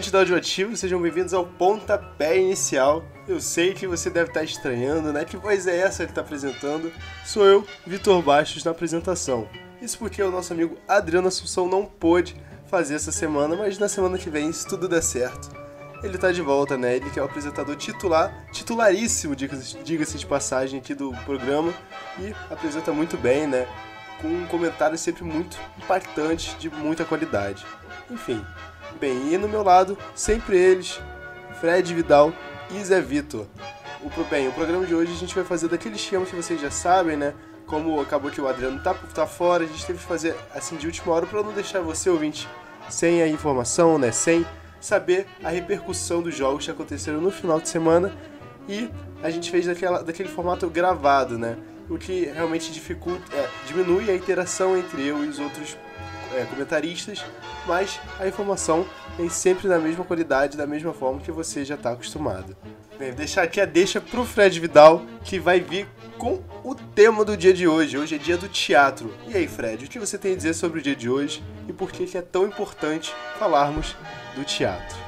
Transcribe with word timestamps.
ouvintes 0.00 0.12
da 0.12 0.20
Audioativo, 0.20 0.74
sejam 0.78 1.02
bem-vindos 1.02 1.34
ao 1.34 1.44
pontapé 1.44 2.38
inicial. 2.38 3.04
Eu 3.28 3.38
sei 3.38 3.74
que 3.74 3.86
você 3.86 4.08
deve 4.08 4.30
estar 4.30 4.42
estranhando, 4.42 5.12
né? 5.12 5.26
Que 5.26 5.36
voz 5.36 5.66
é 5.66 5.76
essa 5.76 6.06
que 6.06 6.10
está 6.10 6.22
apresentando? 6.22 6.90
Sou 7.22 7.44
eu, 7.44 7.66
Vitor 7.86 8.22
Bastos, 8.22 8.64
na 8.64 8.70
apresentação. 8.70 9.46
Isso 9.82 9.98
porque 9.98 10.22
o 10.22 10.30
nosso 10.30 10.54
amigo 10.54 10.78
Adriano 10.88 11.28
Assunção 11.28 11.68
não 11.68 11.84
pôde 11.84 12.34
fazer 12.66 12.94
essa 12.94 13.12
semana, 13.12 13.54
mas 13.54 13.78
na 13.78 13.88
semana 13.88 14.16
que 14.16 14.30
vem, 14.30 14.50
se 14.52 14.66
tudo 14.66 14.88
der 14.88 15.02
certo, 15.02 15.50
ele 16.02 16.16
tá 16.16 16.32
de 16.32 16.40
volta, 16.40 16.78
né? 16.78 16.96
Ele 16.96 17.10
que 17.10 17.18
é 17.18 17.22
o 17.22 17.26
apresentador 17.26 17.76
titular, 17.76 18.46
titularíssimo, 18.52 19.36
diga-se 19.36 20.16
de 20.16 20.26
passagem 20.26 20.80
aqui 20.80 20.94
do 20.94 21.12
programa, 21.26 21.74
e 22.18 22.34
apresenta 22.50 22.90
muito 22.90 23.18
bem, 23.18 23.46
né? 23.46 23.66
Com 24.22 24.28
um 24.28 24.46
comentário 24.46 24.96
sempre 24.96 25.24
muito 25.24 25.58
impactante, 25.76 26.56
de 26.56 26.70
muita 26.70 27.04
qualidade. 27.04 27.66
Enfim, 28.10 28.42
bem, 28.98 29.32
e 29.32 29.38
no 29.38 29.48
meu 29.48 29.62
lado, 29.62 29.96
sempre 30.14 30.56
eles, 30.56 31.00
Fred 31.60 31.94
Vidal 31.94 32.32
e 32.70 32.82
Zé 32.82 33.00
Vitor. 33.00 33.46
O, 34.02 34.24
bem, 34.24 34.48
o 34.48 34.52
programa 34.52 34.86
de 34.86 34.94
hoje 34.94 35.12
a 35.12 35.16
gente 35.16 35.34
vai 35.34 35.44
fazer 35.44 35.68
daquele 35.68 35.96
esquema 35.96 36.24
que 36.24 36.34
vocês 36.34 36.60
já 36.60 36.70
sabem, 36.70 37.16
né? 37.16 37.34
Como 37.66 38.00
acabou 38.00 38.30
que 38.30 38.40
o 38.40 38.48
Adriano 38.48 38.82
tá, 38.82 38.94
tá 39.14 39.26
fora, 39.26 39.64
a 39.64 39.66
gente 39.66 39.86
teve 39.86 39.98
que 39.98 40.04
fazer 40.04 40.34
assim 40.54 40.76
de 40.76 40.86
última 40.86 41.12
hora 41.12 41.26
para 41.26 41.42
não 41.42 41.52
deixar 41.52 41.80
você, 41.80 42.08
ouvinte, 42.08 42.48
sem 42.88 43.22
a 43.22 43.28
informação, 43.28 43.98
né? 43.98 44.10
Sem 44.10 44.46
saber 44.80 45.26
a 45.44 45.50
repercussão 45.50 46.22
dos 46.22 46.34
jogos 46.34 46.64
que 46.64 46.70
aconteceram 46.70 47.20
no 47.20 47.30
final 47.30 47.60
de 47.60 47.68
semana 47.68 48.12
e 48.66 48.90
a 49.22 49.30
gente 49.30 49.50
fez 49.50 49.66
daquela, 49.66 50.02
daquele 50.02 50.28
formato 50.28 50.68
gravado, 50.70 51.38
né? 51.38 51.56
O 51.88 51.98
que 51.98 52.24
realmente 52.24 52.72
dificulta, 52.72 53.36
é, 53.36 53.48
diminui 53.66 54.10
a 54.10 54.14
interação 54.14 54.76
entre 54.76 55.06
eu 55.06 55.24
e 55.24 55.28
os 55.28 55.38
outros 55.38 55.76
é, 56.34 56.44
comentaristas, 56.44 57.24
mas 57.66 58.00
a 58.18 58.26
informação 58.26 58.86
vem 59.16 59.28
sempre 59.28 59.68
da 59.68 59.78
mesma 59.78 60.04
qualidade, 60.04 60.56
da 60.56 60.66
mesma 60.66 60.92
forma 60.92 61.20
que 61.20 61.30
você 61.30 61.64
já 61.64 61.74
está 61.74 61.92
acostumado. 61.92 62.56
Bem, 62.98 63.12
deixar 63.12 63.42
aqui 63.42 63.60
a 63.60 63.64
deixa 63.64 64.00
pro 64.00 64.24
Fred 64.24 64.58
Vidal, 64.60 65.02
que 65.24 65.38
vai 65.38 65.60
vir 65.60 65.88
com 66.18 66.42
o 66.62 66.74
tema 66.74 67.24
do 67.24 67.36
dia 67.36 67.52
de 67.52 67.66
hoje. 67.66 67.96
Hoje 67.96 68.14
é 68.14 68.18
dia 68.18 68.36
do 68.36 68.48
teatro. 68.48 69.14
E 69.26 69.36
aí, 69.36 69.48
Fred, 69.48 69.84
o 69.84 69.88
que 69.88 69.98
você 69.98 70.18
tem 70.18 70.34
a 70.34 70.36
dizer 70.36 70.54
sobre 70.54 70.80
o 70.80 70.82
dia 70.82 70.94
de 70.94 71.08
hoje 71.08 71.42
e 71.66 71.72
por 71.72 71.90
que 71.90 72.16
é 72.16 72.22
tão 72.22 72.46
importante 72.46 73.14
falarmos 73.38 73.96
do 74.34 74.44
teatro? 74.44 74.98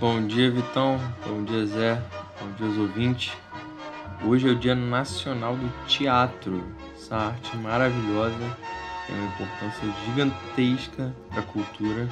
Bom 0.00 0.26
dia, 0.26 0.50
Vitão. 0.50 0.98
Bom 1.24 1.44
dia, 1.44 1.66
Zé. 1.66 2.02
Bom 2.40 2.50
dia, 2.56 2.66
os 2.66 2.78
ouvintes. 2.78 3.32
Hoje 4.24 4.48
é 4.48 4.50
o 4.50 4.56
Dia 4.56 4.74
Nacional 4.74 5.54
do 5.54 5.68
Teatro 5.86 6.64
essa 7.02 7.16
arte 7.16 7.56
maravilhosa, 7.56 8.56
tem 9.06 9.16
uma 9.16 9.26
importância 9.26 9.94
gigantesca 10.06 11.12
para 11.28 11.40
a 11.40 11.42
cultura. 11.42 12.08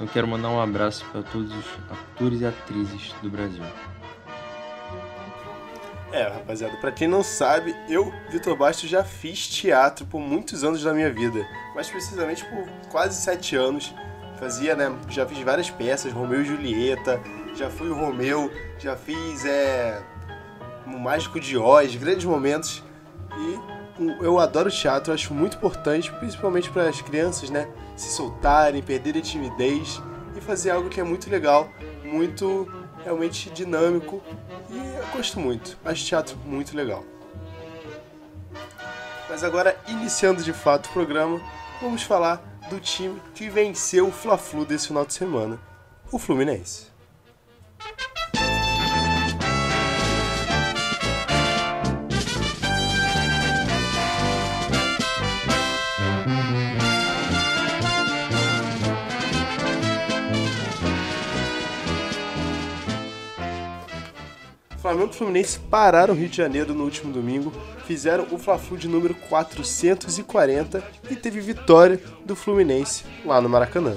Eu 0.00 0.06
quero 0.08 0.26
mandar 0.26 0.48
um 0.48 0.60
abraço 0.60 1.04
para 1.12 1.22
todos 1.22 1.54
os 1.54 1.66
atores 1.90 2.40
e 2.40 2.46
atrizes 2.46 3.14
do 3.22 3.28
Brasil. 3.28 3.62
É, 6.10 6.24
rapaziada, 6.24 6.76
para 6.78 6.92
quem 6.92 7.08
não 7.08 7.22
sabe, 7.22 7.74
eu, 7.88 8.12
Vitor 8.30 8.56
Bastos, 8.56 8.88
já 8.88 9.04
fiz 9.04 9.48
teatro 9.48 10.04
por 10.06 10.20
muitos 10.20 10.64
anos 10.64 10.82
da 10.82 10.92
minha 10.92 11.10
vida, 11.10 11.46
mais 11.74 11.88
precisamente 11.88 12.44
por 12.46 12.66
quase 12.90 13.20
sete 13.22 13.56
anos. 13.56 13.94
Fazia, 14.38 14.74
né? 14.74 14.92
Já 15.08 15.24
fiz 15.24 15.38
várias 15.38 15.70
peças, 15.70 16.12
Romeu 16.12 16.42
e 16.42 16.44
Julieta, 16.44 17.20
já 17.54 17.70
fui 17.70 17.88
o 17.88 17.94
Romeu, 17.94 18.50
já 18.78 18.96
fiz 18.96 19.44
é, 19.44 20.02
o 20.86 20.98
Mágico 20.98 21.38
de 21.38 21.56
Oz, 21.56 21.94
grandes 21.94 22.24
momentos. 22.24 22.82
E 23.38 23.81
eu 24.20 24.38
adoro 24.38 24.70
teatro, 24.70 25.12
acho 25.12 25.34
muito 25.34 25.56
importante, 25.56 26.10
principalmente 26.12 26.70
para 26.70 26.88
as 26.88 27.00
crianças, 27.00 27.50
né? 27.50 27.68
Se 27.96 28.10
soltarem, 28.10 28.82
perderem 28.82 29.22
timidez 29.22 30.00
e 30.36 30.40
fazer 30.40 30.70
algo 30.70 30.88
que 30.88 31.00
é 31.00 31.04
muito 31.04 31.28
legal, 31.30 31.68
muito 32.04 32.70
realmente 33.04 33.50
dinâmico 33.50 34.22
e 34.70 34.76
eu 34.76 35.06
gosto 35.14 35.38
muito. 35.38 35.76
Acho 35.84 36.04
teatro 36.04 36.36
muito 36.44 36.76
legal. 36.76 37.04
Mas 39.28 39.42
agora, 39.42 39.76
iniciando 39.88 40.42
de 40.42 40.52
fato 40.52 40.86
o 40.86 40.92
programa, 40.92 41.40
vamos 41.80 42.02
falar 42.02 42.42
do 42.68 42.78
time 42.78 43.20
que 43.34 43.48
venceu 43.48 44.08
o 44.08 44.12
Fla-Flu 44.12 44.64
desse 44.64 44.88
final 44.88 45.04
de 45.04 45.14
semana, 45.14 45.58
o 46.10 46.18
Fluminense. 46.18 46.91
Flamengo 64.92 65.10
e 65.10 65.16
Fluminense 65.16 65.58
pararam 65.58 66.12
o 66.12 66.16
Rio 66.16 66.28
de 66.28 66.36
Janeiro 66.36 66.74
no 66.74 66.84
último 66.84 67.10
domingo, 67.10 67.50
fizeram 67.86 68.26
o 68.30 68.36
Fla-Flu 68.36 68.76
de 68.76 68.86
número 68.86 69.14
440 69.14 70.84
e 71.10 71.16
teve 71.16 71.40
vitória 71.40 71.98
do 72.26 72.36
Fluminense 72.36 73.04
lá 73.24 73.40
no 73.40 73.48
Maracanã. 73.48 73.96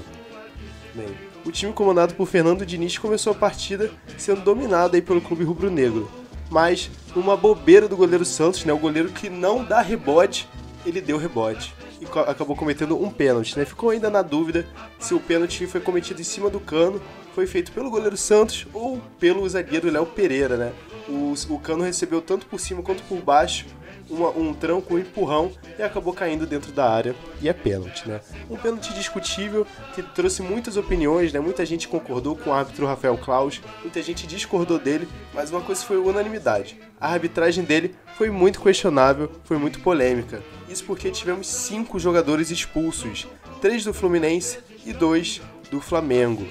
Bem, 0.94 1.10
o 1.46 1.52
time 1.52 1.74
comandado 1.74 2.14
por 2.14 2.26
Fernando 2.28 2.66
Diniz 2.66 2.98
começou 2.98 3.34
a 3.34 3.36
partida 3.36 3.92
sendo 4.18 4.40
dominado 4.40 4.96
aí 4.96 5.02
pelo 5.02 5.20
clube 5.20 5.44
rubro-negro, 5.44 6.10
mas 6.50 6.90
uma 7.14 7.36
bobeira 7.36 7.90
do 7.90 7.98
goleiro 7.98 8.24
Santos, 8.24 8.64
né, 8.64 8.72
o 8.72 8.80
goleiro 8.80 9.10
que 9.10 9.30
não 9.30 9.66
dá 9.66 9.82
rebote, 9.82 10.48
ele 10.86 11.02
deu 11.02 11.18
rebote 11.18 11.74
e 12.02 12.06
acabou 12.20 12.56
cometendo 12.56 13.02
um 13.02 13.10
pênalti, 13.10 13.58
né? 13.58 13.66
Ficou 13.66 13.90
ainda 13.90 14.10
na 14.10 14.22
dúvida 14.22 14.66
se 15.00 15.14
o 15.14 15.20
pênalti 15.20 15.66
foi 15.68 15.82
cometido 15.82 16.22
em 16.22 16.26
cima 16.26 16.50
do 16.50 16.60
cano 16.60 17.02
foi 17.36 17.46
feito 17.46 17.74
pelo 17.74 17.90
goleiro 17.90 18.16
Santos 18.16 18.66
ou 18.74 19.02
pelo 19.20 19.48
zagueiro 19.48 19.92
Léo 19.92 20.06
Pereira, 20.06 20.56
né? 20.56 20.72
O, 21.10 21.34
o 21.54 21.60
Cano 21.60 21.84
recebeu 21.84 22.22
tanto 22.22 22.46
por 22.46 22.58
cima 22.60 22.82
quanto 22.82 23.04
por 23.04 23.22
baixo 23.22 23.66
uma, 24.10 24.30
um 24.30 24.54
tranco, 24.54 24.96
um 24.96 25.00
empurrão 25.00 25.52
e 25.78 25.84
acabou 25.84 26.14
caindo 26.14 26.46
dentro 26.46 26.72
da 26.72 26.90
área 26.90 27.16
e 27.42 27.50
é 27.50 27.54
pênalti, 27.54 28.08
né? 28.08 28.22
Um 28.50 28.58
pênalti 28.58 28.94
discutível 28.94 29.66
que 29.94 30.02
trouxe 30.02 30.42
muitas 30.42 30.78
opiniões, 30.78 31.34
né? 31.34 31.40
Muita 31.40 31.66
gente 31.66 31.88
concordou 31.88 32.36
com 32.36 32.50
o 32.50 32.54
árbitro 32.54 32.86
Rafael 32.86 33.18
Klaus, 33.18 33.62
muita 33.82 34.02
gente 34.02 34.28
discordou 34.28 34.80
dele, 34.80 35.08
mas 35.34 35.52
uma 35.52 35.62
coisa 35.62 35.84
foi 35.84 35.98
unanimidade. 35.98 36.80
A 37.00 37.12
arbitragem 37.12 37.64
dele 37.64 37.96
foi 38.18 38.30
muito 38.30 38.62
questionável, 38.62 39.32
foi 39.44 39.58
muito 39.58 39.80
polêmica. 39.82 40.44
Isso 40.70 40.84
porque 40.84 41.12
tivemos 41.12 41.48
cinco 41.48 42.00
jogadores 42.00 42.52
expulsos, 42.52 43.28
três 43.62 43.84
do 43.84 43.94
Fluminense 43.94 44.60
e 44.86 44.94
dois 44.94 45.42
do 45.70 45.82
Flamengo. 45.82 46.48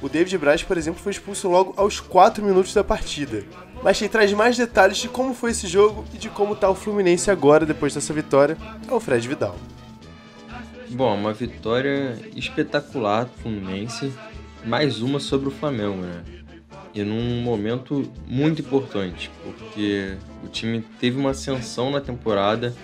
O 0.00 0.08
David 0.08 0.38
Braz, 0.38 0.62
por 0.62 0.78
exemplo, 0.78 1.02
foi 1.02 1.10
expulso 1.10 1.48
logo 1.48 1.74
aos 1.76 1.98
4 1.98 2.44
minutos 2.44 2.72
da 2.72 2.84
partida. 2.84 3.44
Mas 3.82 3.98
quem 3.98 4.08
traz 4.08 4.32
mais 4.32 4.56
detalhes 4.56 4.98
de 4.98 5.08
como 5.08 5.32
foi 5.32 5.52
esse 5.52 5.66
jogo 5.66 6.04
e 6.12 6.18
de 6.18 6.28
como 6.28 6.54
está 6.54 6.68
o 6.68 6.74
Fluminense 6.74 7.30
agora, 7.30 7.64
depois 7.64 7.94
dessa 7.94 8.12
vitória, 8.12 8.56
é 8.88 8.92
o 8.92 9.00
Fred 9.00 9.26
Vidal. 9.26 9.56
Bom, 10.90 11.14
uma 11.14 11.32
vitória 11.32 12.18
espetacular 12.34 13.24
do 13.24 13.32
Fluminense, 13.42 14.12
mais 14.64 15.00
uma 15.00 15.20
sobre 15.20 15.48
o 15.48 15.50
Flamengo, 15.50 15.98
né? 15.98 16.24
E 16.94 17.02
num 17.02 17.42
momento 17.42 18.10
muito 18.26 18.62
importante, 18.62 19.30
porque 19.44 20.16
o 20.42 20.48
time 20.48 20.80
teve 20.98 21.18
uma 21.18 21.30
ascensão 21.30 21.90
na 21.90 22.00
temporada, 22.00 22.74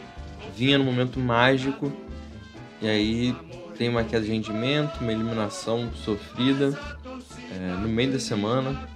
vinha 0.55 0.79
num 0.79 0.85
momento 0.85 1.19
mágico, 1.19 1.91
e 2.81 2.89
aí 2.89 3.37
tem 3.77 3.89
uma 3.89 4.05
queda 4.05 4.25
de 4.25 4.31
rendimento, 4.31 5.01
uma 5.01 5.13
eliminação 5.13 5.91
sofrida, 5.95 6.79
é, 7.51 7.73
no 7.81 7.89
meio 7.89 8.13
da 8.13 8.19
semana. 8.19 8.89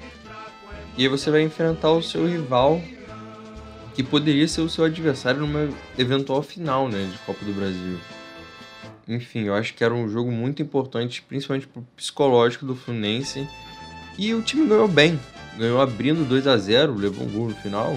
E 0.99 1.03
aí 1.03 1.09
você 1.09 1.31
vai 1.31 1.43
enfrentar 1.43 1.93
o 1.93 2.03
seu 2.03 2.27
rival, 2.27 2.83
que 3.95 4.03
poderia 4.03 4.49
ser 4.49 4.63
o 4.63 4.69
seu 4.69 4.85
adversário 4.85 5.39
numa 5.39 5.69
eventual 5.97 6.43
final 6.43 6.89
né, 6.89 7.09
de 7.13 7.17
Copa 7.19 7.45
do 7.45 7.53
Brasil. 7.53 8.01
Enfim, 9.07 9.45
eu 9.45 9.55
acho 9.55 9.75
que 9.75 9.85
era 9.85 9.95
um 9.95 10.09
jogo 10.09 10.33
muito 10.33 10.61
importante, 10.61 11.23
principalmente 11.23 11.69
pro 11.69 11.87
psicológico 11.97 12.67
do 12.67 12.75
Fluminense. 12.75 13.49
E 14.19 14.35
o 14.35 14.43
time 14.43 14.67
ganhou 14.67 14.89
bem. 14.89 15.21
Ganhou 15.57 15.81
abrindo 15.81 16.29
2 16.29 16.49
a 16.49 16.57
0 16.57 16.97
levou 16.97 17.29
um 17.29 17.31
gol 17.31 17.49
no 17.51 17.55
final. 17.55 17.97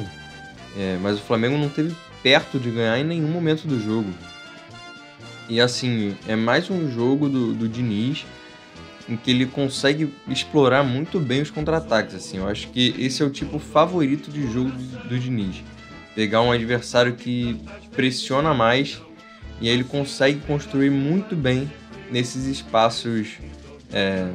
É, 0.77 0.99
mas 1.01 1.17
o 1.17 1.23
Flamengo 1.23 1.57
não 1.57 1.69
teve 1.69 1.95
perto 2.21 2.59
de 2.59 2.69
ganhar 2.69 2.99
em 2.99 3.03
nenhum 3.03 3.29
momento 3.29 3.67
do 3.67 3.81
jogo. 3.81 4.13
E 5.49 5.59
assim, 5.59 6.15
é 6.27 6.35
mais 6.35 6.69
um 6.69 6.91
jogo 6.91 7.27
do, 7.27 7.51
do 7.51 7.67
Diniz 7.67 8.27
em 9.07 9.15
que 9.15 9.31
ele 9.31 9.45
consegue 9.45 10.13
explorar 10.27 10.83
muito 10.83 11.19
bem 11.19 11.41
os 11.41 11.49
contra-ataques. 11.49 12.15
Assim, 12.15 12.37
eu 12.37 12.47
acho 12.47 12.69
que 12.69 12.95
esse 12.97 13.21
é 13.21 13.25
o 13.25 13.29
tipo 13.29 13.59
favorito 13.59 14.31
de 14.31 14.51
jogo 14.51 14.71
do, 14.71 15.09
do 15.09 15.19
Diniz. 15.19 15.63
Pegar 16.15 16.41
um 16.41 16.51
adversário 16.51 17.15
que 17.15 17.59
pressiona 17.95 18.53
mais 18.53 19.01
e 19.59 19.67
aí 19.67 19.73
ele 19.73 19.83
consegue 19.83 20.39
construir 20.39 20.89
muito 20.89 21.35
bem 21.35 21.71
nesses 22.09 22.45
espaços 22.45 23.37
é, 23.93 24.29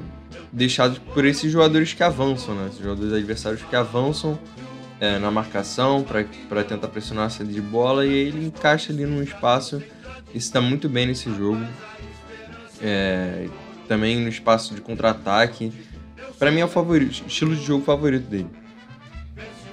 deixados 0.52 0.98
por 0.98 1.24
esses 1.24 1.50
jogadores 1.50 1.92
que 1.92 2.02
avançam, 2.02 2.54
né? 2.54 2.68
Esses 2.68 2.78
jogadores 2.78 3.12
adversários 3.12 3.62
que 3.62 3.76
avançam 3.76 4.38
é, 5.00 5.18
na 5.18 5.30
marcação 5.30 6.02
para 6.02 6.64
tentar 6.64 6.88
pressionar 6.88 7.26
a 7.26 7.30
saída 7.30 7.52
de 7.52 7.60
bola 7.60 8.06
e 8.06 8.12
ele 8.12 8.46
encaixa 8.46 8.92
ali 8.92 9.04
num 9.04 9.22
espaço 9.22 9.82
e 10.32 10.38
está 10.38 10.60
muito 10.60 10.88
bem 10.88 11.06
nesse 11.06 11.28
jogo. 11.34 11.60
É, 12.80 13.48
também 13.86 14.20
no 14.20 14.28
espaço 14.28 14.74
de 14.74 14.80
contra-ataque. 14.80 15.72
Para 16.38 16.50
mim 16.50 16.60
é 16.60 16.64
o 16.64 16.68
favorito, 16.68 17.24
estilo 17.26 17.54
de 17.54 17.64
jogo 17.64 17.84
favorito 17.84 18.28
dele. 18.28 18.48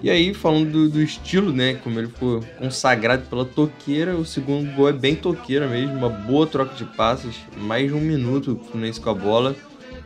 E 0.03 0.09
aí, 0.09 0.33
falando 0.33 0.69
do, 0.69 0.89
do, 0.89 1.01
estilo, 1.01 1.53
né? 1.53 1.75
Como 1.75 1.97
ele 1.97 2.09
ficou 2.09 2.43
consagrado 2.57 3.25
pela 3.29 3.45
toqueira, 3.45 4.13
o 4.17 4.25
segundo 4.25 4.69
gol 4.75 4.89
é 4.89 4.91
bem 4.91 5.15
toqueira 5.15 5.65
mesmo, 5.65 5.95
uma 5.95 6.09
boa 6.09 6.45
troca 6.45 6.75
de 6.75 6.83
passes, 6.83 7.37
mais 7.55 7.87
de 7.87 7.93
um 7.93 8.01
minuto 8.01 8.51
o 8.51 8.65
Fluminense 8.65 8.99
com 8.99 9.09
a 9.09 9.13
bola, 9.13 9.55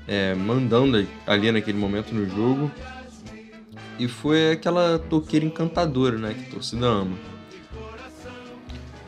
é, 0.08 0.36
mandando 0.36 1.04
ali 1.26 1.52
naquele 1.52 1.80
momento 1.80 2.14
no 2.14 2.30
jogo. 2.30 2.72
E 3.98 4.08
foi 4.08 4.52
aquela 4.52 5.00
toqueira 5.00 5.44
encantadora, 5.44 6.20
né? 6.20 6.36
Que 6.36 6.48
a 6.48 6.52
torcida 6.52 6.86
ama. 6.86 7.18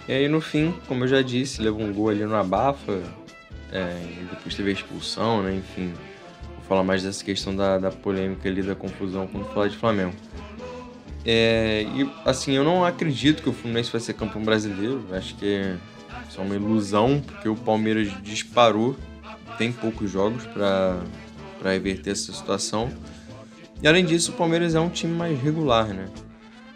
E 0.07 0.11
aí 0.11 0.27
no 0.27 0.41
fim, 0.41 0.73
como 0.87 1.03
eu 1.03 1.07
já 1.07 1.21
disse, 1.21 1.61
levou 1.61 1.83
um 1.83 1.93
gol 1.93 2.09
ali 2.09 2.25
no 2.25 2.35
abafa. 2.35 2.99
É, 3.71 4.25
depois 4.31 4.55
teve 4.55 4.69
a 4.69 4.73
expulsão, 4.73 5.43
né? 5.43 5.55
Enfim, 5.55 5.93
vou 6.55 6.63
falar 6.67 6.83
mais 6.83 7.03
dessa 7.03 7.23
questão 7.23 7.55
da, 7.55 7.77
da 7.77 7.91
polêmica 7.91 8.49
ali, 8.49 8.63
da 8.63 8.75
confusão 8.75 9.27
quando 9.27 9.45
falar 9.53 9.67
de 9.67 9.77
Flamengo. 9.77 10.13
É, 11.25 11.83
e 11.95 12.09
assim, 12.25 12.53
eu 12.53 12.63
não 12.63 12.83
acredito 12.83 13.43
que 13.43 13.49
o 13.49 13.53
Fluminense 13.53 13.91
vai 13.91 14.01
ser 14.01 14.13
campeão 14.13 14.43
brasileiro. 14.43 15.05
Acho 15.11 15.35
que 15.35 15.45
é 15.45 15.77
só 16.29 16.41
uma 16.41 16.55
ilusão, 16.55 17.21
porque 17.25 17.47
o 17.49 17.55
Palmeiras 17.55 18.11
disparou. 18.23 18.95
Tem 19.57 19.71
poucos 19.71 20.09
jogos 20.09 20.45
para 20.45 21.03
reverter 21.63 22.11
essa 22.11 22.31
situação. 22.31 22.89
E 23.81 23.87
além 23.87 24.05
disso, 24.05 24.31
o 24.31 24.35
Palmeiras 24.35 24.73
é 24.73 24.79
um 24.79 24.89
time 24.89 25.13
mais 25.13 25.39
regular, 25.41 25.87
né? 25.87 26.07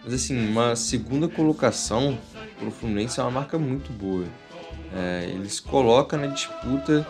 Mas 0.04 0.13
assim, 0.13 0.48
uma 0.48 0.75
segunda 0.75 1.28
colocação 1.30 2.18
para 2.57 2.68
o 2.68 2.72
Fluminense 2.72 3.19
é 3.19 3.24
uma 3.24 3.31
marca 3.31 3.57
muito 3.57 3.92
boa. 3.92 4.25
É, 4.95 5.25
eles 5.30 5.60
colocam 5.60 6.19
na 6.19 6.28
disputa 6.28 7.07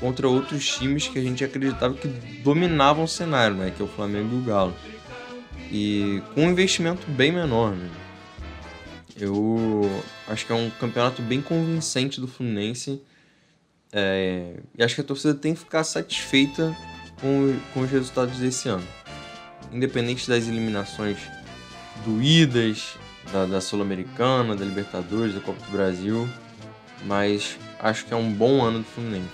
contra 0.00 0.28
outros 0.28 0.66
times 0.76 1.06
que 1.08 1.18
a 1.18 1.22
gente 1.22 1.44
acreditava 1.44 1.94
que 1.94 2.08
dominavam 2.42 3.04
o 3.04 3.08
cenário, 3.08 3.56
né? 3.56 3.72
Que 3.74 3.82
é 3.82 3.84
o 3.84 3.88
Flamengo 3.88 4.34
e 4.34 4.38
o 4.38 4.42
Galo. 4.42 4.74
E 5.70 6.22
com 6.34 6.46
um 6.46 6.50
investimento 6.50 7.06
bem 7.10 7.30
menor, 7.30 7.72
né? 7.72 7.88
Eu 9.18 9.82
acho 10.26 10.46
que 10.46 10.52
é 10.52 10.54
um 10.54 10.70
campeonato 10.70 11.20
bem 11.20 11.42
convincente 11.42 12.20
do 12.20 12.26
Fluminense. 12.26 13.02
É, 13.92 14.54
e 14.78 14.82
acho 14.82 14.94
que 14.94 15.00
a 15.00 15.04
torcida 15.04 15.34
tem 15.34 15.52
que 15.52 15.60
ficar 15.60 15.84
satisfeita 15.84 16.74
com, 17.20 17.54
com 17.74 17.80
os 17.80 17.90
resultados 17.90 18.38
desse 18.38 18.68
ano 18.68 18.86
independente 19.72 20.28
das 20.28 20.48
eliminações 20.48 21.18
doídas 22.04 22.94
da, 23.32 23.46
da 23.46 23.60
Sul-Americana, 23.60 24.56
da 24.56 24.64
Libertadores, 24.64 25.34
da 25.34 25.40
Copa 25.40 25.64
do 25.64 25.72
Brasil, 25.72 26.28
mas 27.04 27.58
acho 27.78 28.04
que 28.04 28.14
é 28.14 28.16
um 28.16 28.30
bom 28.32 28.62
ano 28.62 28.80
do 28.80 28.84
Fluminense. 28.84 29.28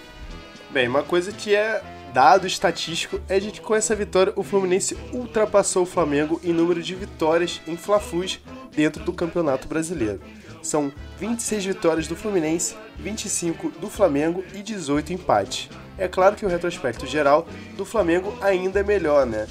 Bem, 0.71 0.89
uma 0.89 1.03
coisa 1.03 1.33
que 1.33 1.55
é 1.55 1.83
dado 2.13 2.47
estatístico 2.47 3.21
é 3.29 3.39
de 3.39 3.51
que 3.51 3.61
com 3.61 3.75
essa 3.75 3.95
vitória 3.95 4.33
o 4.37 4.43
Fluminense 4.43 4.97
ultrapassou 5.13 5.83
o 5.83 5.87
Flamengo 5.87 6.41
em 6.43 6.53
número 6.53 6.83
de 6.83 6.95
vitórias 6.95 7.61
em 7.67 7.77
Fla-Flus 7.77 8.41
dentro 8.75 9.05
do 9.05 9.13
Campeonato 9.13 9.69
Brasileiro. 9.69 10.21
São 10.63 10.93
26 11.21 11.65
vitórias 11.65 12.09
do 12.09 12.17
Fluminense, 12.17 12.75
25 12.99 13.71
do 13.81 13.89
Flamengo 13.89 14.45
e 14.53 14.63
18 14.63 15.13
empates. 15.13 15.69
É 15.97 16.09
claro 16.09 16.37
que 16.37 16.45
o 16.45 16.49
retrospecto 16.49 17.07
geral 17.07 17.47
do 17.77 17.85
Flamengo 17.85 18.37
ainda 18.41 18.81
é 18.81 18.83
melhor, 18.83 19.25
né? 19.25 19.47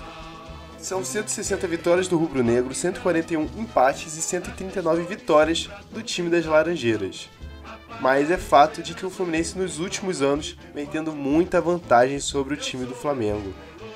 São 0.78 1.04
160 1.04 1.66
vitórias 1.68 2.08
do 2.08 2.18
Rubro 2.18 2.44
Negro, 2.44 2.76
141 2.76 3.50
empates 3.58 4.18
e 4.18 4.22
139 4.22 5.04
vitórias 5.04 5.70
do 5.92 6.04
time 6.04 6.30
das 6.30 6.46
Laranjeiras. 6.46 7.30
Mas 8.02 8.30
é 8.30 8.38
fato 8.38 8.84
de 8.84 8.94
que 8.94 9.06
o 9.06 9.10
Fluminense 9.10 9.58
nos 9.58 9.80
últimos 9.80 10.22
anos 10.22 10.58
vem 10.74 10.86
tendo 10.86 11.12
muita 11.12 11.62
vantagem 11.62 12.20
sobre 12.20 12.54
o 12.54 12.58
time 12.58 12.86
do 12.86 12.94
Flamengo. 12.94 13.54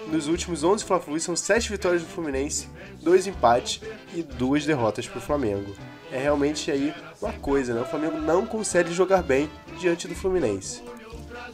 Nos 0.08 0.28
últimos 0.28 0.64
11 0.64 0.84
fla 0.84 1.02
são 1.20 1.36
7 1.36 1.70
vitórias 1.70 2.02
do 2.02 2.08
Fluminense, 2.08 2.68
2 3.02 3.28
empates 3.28 3.82
e 4.14 4.24
2 4.24 4.66
derrotas 4.66 5.08
para 5.08 5.20
o 5.20 5.22
Flamengo. 5.22 5.76
É 6.12 6.18
realmente 6.18 6.72
aí 6.72 6.94
uma 7.22 7.34
coisa, 7.34 7.74
né? 7.74 7.82
O 7.82 7.86
Flamengo 7.86 8.18
não 8.18 8.46
consegue 8.46 8.92
jogar 8.92 9.22
bem 9.22 9.50
diante 9.80 10.08
do 10.08 10.16
Fluminense. 10.16 10.82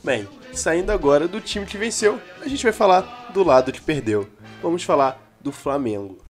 Bem, 0.03 0.27
saindo 0.53 0.91
agora 0.91 1.27
do 1.27 1.41
time 1.41 1.65
que 1.65 1.77
venceu, 1.77 2.21
a 2.41 2.47
gente 2.47 2.63
vai 2.63 2.71
falar 2.71 3.31
do 3.33 3.43
lado 3.43 3.71
que 3.71 3.81
perdeu. 3.81 4.29
Vamos 4.61 4.83
falar 4.83 5.21
do 5.41 5.51
Flamengo. 5.51 6.24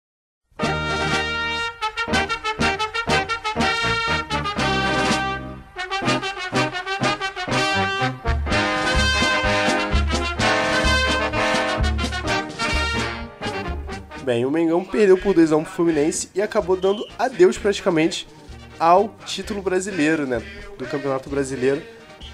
Bem, 14.31 14.45
o 14.45 14.49
Mengão 14.49 14.81
perdeu 14.81 15.17
por 15.17 15.33
2 15.33 15.51
a 15.51 15.57
1 15.57 15.63
pro 15.65 15.73
Fluminense 15.73 16.29
e 16.33 16.41
acabou 16.41 16.77
dando 16.77 17.05
adeus 17.19 17.57
praticamente 17.57 18.25
ao 18.79 19.13
título 19.25 19.61
brasileiro, 19.61 20.25
né, 20.25 20.41
do 20.77 20.85
Campeonato 20.85 21.29
Brasileiro 21.29 21.81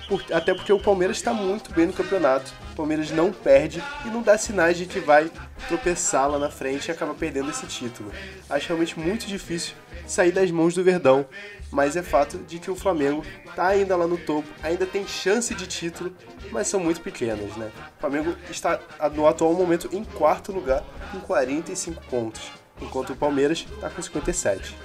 por, 0.08 0.24
até 0.32 0.54
porque 0.54 0.72
o 0.72 0.80
Palmeiras 0.80 1.18
está 1.18 1.34
muito 1.34 1.74
bem 1.74 1.86
no 1.86 1.94
campeonato. 1.94 2.54
O 2.72 2.76
Palmeiras 2.76 3.12
não 3.12 3.32
perde 3.32 3.84
e 4.06 4.10
não 4.10 4.22
dá 4.22 4.38
sinais 4.38 4.78
de 4.78 4.86
que 4.86 5.00
vai 5.00 5.30
tropeçar 5.68 6.30
lá 6.30 6.40
na 6.40 6.50
frente 6.50 6.88
e 6.88 6.92
acaba 6.92 7.14
perdendo 7.14 7.50
esse 7.50 7.66
título. 7.66 8.12
Acho 8.50 8.68
realmente 8.68 9.00
muito 9.00 9.28
difícil 9.28 9.76
sair 10.06 10.32
das 10.32 10.50
mãos 10.52 10.74
do 10.74 10.84
Verdão, 10.84 11.26
mas 11.72 11.96
é 11.96 12.04
fato 12.04 12.38
de 12.38 12.60
que 12.60 12.72
o 12.72 12.76
Flamengo 12.76 13.24
está 13.46 13.68
ainda 13.68 13.96
lá 13.96 14.08
no 14.08 14.18
topo, 14.18 14.48
ainda 14.64 14.86
tem 14.86 15.06
chance 15.06 15.54
de 15.54 15.68
título, 15.68 16.16
mas 16.52 16.68
são 16.68 16.80
muito 16.80 17.02
pequenas, 17.02 17.56
né? 17.58 17.72
O 17.98 18.00
Flamengo 18.00 18.36
está 18.50 18.80
no 19.14 19.28
atual 19.28 19.54
momento 19.54 19.90
em 19.92 20.04
quarto 20.04 20.52
lugar 20.52 20.84
com 21.12 21.20
45 21.20 22.02
pontos, 22.06 22.52
enquanto 22.82 23.12
o 23.12 23.16
Palmeiras 23.16 23.66
está 23.70 23.90
com 23.90 24.02
57. 24.02 24.76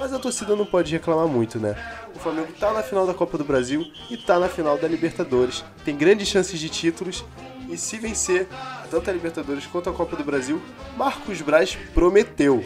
Mas 0.00 0.14
a 0.14 0.18
torcida 0.18 0.56
não 0.56 0.64
pode 0.64 0.90
reclamar 0.90 1.28
muito, 1.28 1.60
né? 1.60 1.76
O 2.16 2.18
Flamengo 2.18 2.50
tá 2.58 2.72
na 2.72 2.82
final 2.82 3.06
da 3.06 3.12
Copa 3.12 3.36
do 3.36 3.44
Brasil 3.44 3.84
e 4.08 4.16
tá 4.16 4.38
na 4.38 4.48
final 4.48 4.78
da 4.78 4.88
Libertadores. 4.88 5.62
Tem 5.84 5.94
grandes 5.94 6.26
chances 6.26 6.58
de 6.58 6.70
títulos 6.70 7.22
e 7.68 7.76
se 7.76 7.98
vencer 7.98 8.48
tanto 8.90 9.10
a 9.10 9.12
Libertadores 9.12 9.66
quanto 9.66 9.90
a 9.90 9.92
Copa 9.92 10.16
do 10.16 10.24
Brasil, 10.24 10.60
Marcos 10.96 11.42
Braz 11.42 11.76
prometeu. 11.92 12.64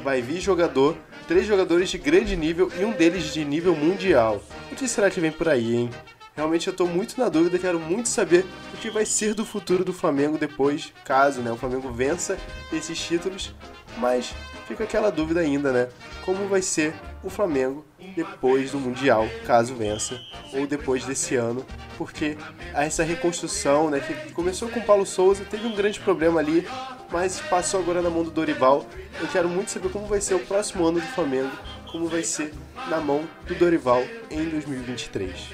Vai 0.00 0.22
vir 0.22 0.40
jogador, 0.40 0.96
três 1.26 1.44
jogadores 1.44 1.90
de 1.90 1.98
grande 1.98 2.36
nível 2.36 2.70
e 2.78 2.84
um 2.84 2.92
deles 2.92 3.34
de 3.34 3.44
nível 3.44 3.74
mundial. 3.74 4.40
O 4.70 4.76
que 4.76 4.86
será 4.86 5.10
que 5.10 5.20
vem 5.20 5.32
por 5.32 5.48
aí, 5.48 5.74
hein? 5.74 5.90
Realmente 6.36 6.68
eu 6.68 6.70
estou 6.70 6.86
muito 6.86 7.18
na 7.18 7.28
dúvida, 7.28 7.58
quero 7.58 7.80
muito 7.80 8.08
saber 8.08 8.46
o 8.72 8.76
que 8.76 8.90
vai 8.90 9.04
ser 9.04 9.34
do 9.34 9.44
futuro 9.44 9.84
do 9.84 9.92
Flamengo 9.92 10.38
depois, 10.38 10.92
caso 11.04 11.40
né, 11.40 11.50
o 11.50 11.56
Flamengo 11.56 11.90
vença 11.90 12.38
esses 12.72 12.96
títulos. 12.96 13.52
Mas 13.96 14.34
fica 14.66 14.84
aquela 14.84 15.10
dúvida 15.10 15.40
ainda, 15.40 15.72
né? 15.72 15.88
Como 16.24 16.48
vai 16.48 16.60
ser 16.62 16.94
o 17.22 17.30
Flamengo 17.30 17.84
depois 18.14 18.70
do 18.70 18.78
Mundial, 18.78 19.26
caso 19.46 19.74
vença, 19.74 20.20
ou 20.52 20.66
depois 20.66 21.04
desse 21.04 21.34
ano, 21.34 21.64
porque 21.96 22.36
essa 22.74 23.02
reconstrução, 23.02 23.90
né, 23.90 24.00
que 24.00 24.32
começou 24.32 24.68
com 24.68 24.80
o 24.80 24.84
Paulo 24.84 25.06
Souza, 25.06 25.44
teve 25.44 25.66
um 25.66 25.74
grande 25.74 26.00
problema 26.00 26.40
ali, 26.40 26.66
mas 27.10 27.40
passou 27.40 27.80
agora 27.80 28.02
na 28.02 28.10
mão 28.10 28.22
do 28.22 28.30
Dorival. 28.30 28.86
Eu 29.20 29.28
quero 29.28 29.48
muito 29.48 29.70
saber 29.70 29.90
como 29.90 30.06
vai 30.06 30.20
ser 30.20 30.34
o 30.34 30.40
próximo 30.40 30.86
ano 30.86 31.00
do 31.00 31.06
Flamengo, 31.06 31.50
como 31.90 32.06
vai 32.08 32.22
ser 32.22 32.52
na 32.88 32.98
mão 32.98 33.24
do 33.46 33.54
Dorival 33.54 34.02
em 34.30 34.48
2023. 34.48 35.48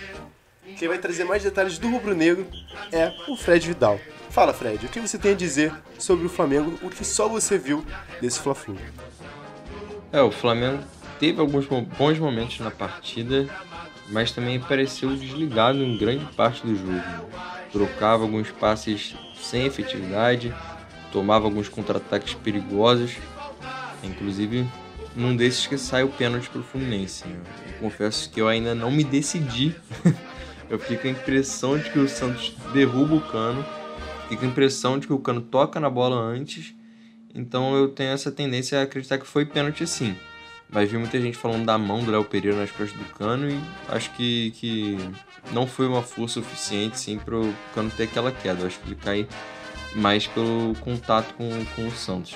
Quem 0.78 0.88
vai 0.88 0.98
trazer 0.98 1.24
mais 1.24 1.42
detalhes 1.42 1.78
do 1.78 1.88
Rubro 1.90 2.14
Negro 2.14 2.46
é 2.90 3.12
o 3.28 3.36
Fred 3.36 3.66
Vidal. 3.66 4.00
Fala, 4.32 4.54
Fred, 4.54 4.86
o 4.86 4.88
que 4.88 4.98
você 4.98 5.18
tem 5.18 5.32
a 5.32 5.36
dizer 5.36 5.70
sobre 5.98 6.24
o 6.24 6.28
Flamengo, 6.30 6.78
o 6.82 6.88
que 6.88 7.04
só 7.04 7.28
você 7.28 7.58
viu 7.58 7.84
desse 8.18 8.40
Fla-Flu? 8.40 8.78
É, 10.10 10.22
o 10.22 10.30
Flamengo 10.30 10.82
teve 11.20 11.38
alguns 11.38 11.66
bons 11.66 12.18
momentos 12.18 12.58
na 12.58 12.70
partida, 12.70 13.46
mas 14.08 14.32
também 14.32 14.58
pareceu 14.58 15.14
desligado 15.14 15.84
em 15.84 15.98
grande 15.98 16.24
parte 16.34 16.66
do 16.66 16.74
jogo. 16.74 17.28
Trocava 17.70 18.22
alguns 18.22 18.50
passes 18.50 19.14
sem 19.38 19.66
efetividade, 19.66 20.54
tomava 21.12 21.44
alguns 21.44 21.68
contra-ataques 21.68 22.32
perigosos, 22.32 23.16
inclusive 24.02 24.66
num 25.14 25.36
desses 25.36 25.66
que 25.66 25.76
sai 25.76 26.04
o 26.04 26.08
pênalti 26.08 26.48
para 26.48 26.62
o 26.62 26.64
Fluminense. 26.64 27.24
Eu 27.66 27.74
confesso 27.80 28.30
que 28.30 28.40
eu 28.40 28.48
ainda 28.48 28.74
não 28.74 28.90
me 28.90 29.04
decidi. 29.04 29.76
eu 30.70 30.78
fiquei 30.78 30.96
com 30.96 31.08
a 31.08 31.10
impressão 31.10 31.76
de 31.76 31.90
que 31.90 31.98
o 31.98 32.08
Santos 32.08 32.56
derruba 32.72 33.16
o 33.16 33.20
cano 33.20 33.62
com 34.36 34.44
a 34.44 34.48
impressão 34.48 34.98
de 34.98 35.06
que 35.06 35.12
o 35.12 35.18
Cano 35.18 35.40
toca 35.40 35.78
na 35.78 35.90
bola 35.90 36.16
antes, 36.16 36.74
então 37.34 37.74
eu 37.76 37.88
tenho 37.88 38.10
essa 38.10 38.30
tendência 38.30 38.80
a 38.80 38.82
acreditar 38.82 39.18
que 39.18 39.26
foi 39.26 39.44
pênalti 39.44 39.86
sim. 39.86 40.16
Mas 40.70 40.90
vi 40.90 40.96
muita 40.96 41.20
gente 41.20 41.36
falando 41.36 41.66
da 41.66 41.76
mão 41.76 42.02
do 42.02 42.10
Léo 42.10 42.24
Pereira 42.24 42.56
nas 42.56 42.70
costas 42.70 42.98
do 42.98 43.04
Cano 43.14 43.50
e 43.50 43.60
acho 43.88 44.10
que, 44.14 44.52
que 44.52 44.96
não 45.52 45.66
foi 45.66 45.86
uma 45.86 46.02
força 46.02 46.40
suficiente 46.40 46.98
sim 46.98 47.18
para 47.18 47.36
o 47.36 47.54
Cano 47.74 47.90
ter 47.90 48.04
aquela 48.04 48.32
queda. 48.32 48.62
Eu 48.62 48.66
acho 48.68 48.80
que 48.80 48.88
ele 48.88 48.96
cai 48.96 49.28
mais 49.94 50.26
pelo 50.26 50.74
contato 50.80 51.34
com, 51.34 51.50
com 51.76 51.86
o 51.86 51.90
Santos. 51.90 52.34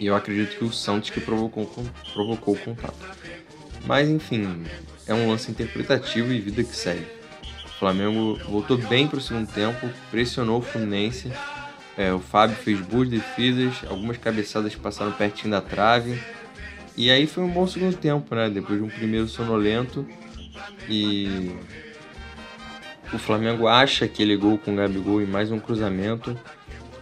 E 0.00 0.06
eu 0.06 0.16
acredito 0.16 0.58
que 0.58 0.64
o 0.64 0.72
Santos 0.72 1.10
que 1.10 1.20
provocou, 1.20 1.70
provocou 2.12 2.54
o 2.54 2.58
contato. 2.58 2.98
Mas 3.86 4.08
enfim, 4.08 4.64
é 5.06 5.14
um 5.14 5.28
lance 5.30 5.50
interpretativo 5.50 6.32
e 6.32 6.40
vida 6.40 6.64
que 6.64 6.74
segue. 6.74 7.15
O 7.76 7.78
Flamengo 7.78 8.38
voltou 8.48 8.78
bem 8.78 9.06
para 9.06 9.18
o 9.18 9.20
segundo 9.20 9.52
tempo, 9.52 9.86
pressionou 10.10 10.60
o 10.60 10.62
Fluminense. 10.62 11.30
É, 11.94 12.10
o 12.10 12.18
Fábio 12.18 12.56
fez 12.56 12.80
boas 12.80 13.06
defesas, 13.06 13.74
algumas 13.86 14.16
cabeçadas 14.16 14.74
passaram 14.74 15.12
pertinho 15.12 15.50
da 15.50 15.60
trave. 15.60 16.18
E 16.96 17.10
aí 17.10 17.26
foi 17.26 17.44
um 17.44 17.50
bom 17.50 17.66
segundo 17.66 17.94
tempo, 17.94 18.34
né? 18.34 18.48
Depois 18.48 18.78
de 18.78 18.84
um 18.84 18.88
primeiro 18.88 19.28
sonolento. 19.28 20.06
E 20.88 21.54
o 23.12 23.18
Flamengo 23.18 23.68
acha 23.68 24.06
aquele 24.06 24.38
gol 24.38 24.56
com 24.56 24.72
o 24.72 24.76
Gabigol 24.76 25.20
e 25.20 25.26
mais 25.26 25.52
um 25.52 25.58
cruzamento. 25.58 26.34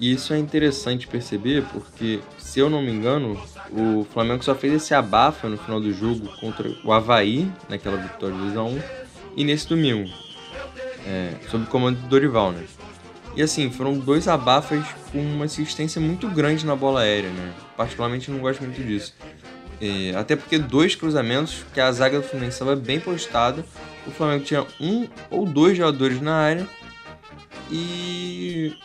E 0.01 0.13
isso 0.13 0.35
é 0.35 0.39
interessante 0.39 1.07
perceber 1.07 1.65
porque, 1.73 2.19
se 2.37 2.59
eu 2.59 2.69
não 2.69 2.83
me 2.83 2.91
engano, 2.91 3.41
o 3.71 4.05
Flamengo 4.13 4.45
só 4.45 4.57
fez 4.57 4.75
esse 4.75 4.93
abafa 4.93 5.49
no 5.49 5.57
final 5.57 5.81
do 5.81 5.93
jogo 5.93 6.27
contra 6.41 6.69
o 6.83 6.93
Havaí, 6.93 7.49
naquela 7.69 7.97
vitória 7.97 8.35
2x1, 8.37 8.83
e 9.37 9.45
nesse 9.45 9.69
domingo, 9.69 10.11
é, 11.07 11.35
sob 11.51 11.65
o 11.65 11.67
comando 11.67 12.01
do 12.01 12.09
Dorival, 12.09 12.53
né? 12.53 12.65
E 13.37 13.43
assim, 13.43 13.71
foram 13.71 13.99
dois 13.99 14.29
abafas 14.29 14.85
com 15.11 15.19
uma 15.19 15.47
assistência 15.47 16.01
muito 16.01 16.29
grande 16.29 16.65
na 16.65 16.77
bola 16.77 17.01
aérea, 17.01 17.31
né? 17.31 17.53
Particularmente 17.77 18.31
não 18.31 18.39
gosto 18.39 18.63
muito 18.63 18.83
disso. 18.83 19.15
É, 19.81 20.15
até 20.17 20.37
porque 20.37 20.57
dois 20.57 20.95
cruzamentos 20.95 21.65
que 21.75 21.81
a 21.81 21.91
zaga 21.91 22.21
do 22.21 22.27
Fluminense 22.27 22.55
estava 22.55 22.77
bem 22.77 23.01
postada, 23.01 23.65
o 24.07 24.11
Flamengo 24.11 24.45
tinha 24.45 24.65
um 24.81 25.09
ou 25.31 25.45
dois 25.45 25.77
jogadores 25.77 26.21
na 26.21 26.37
área 26.37 26.67
e 27.71 28.77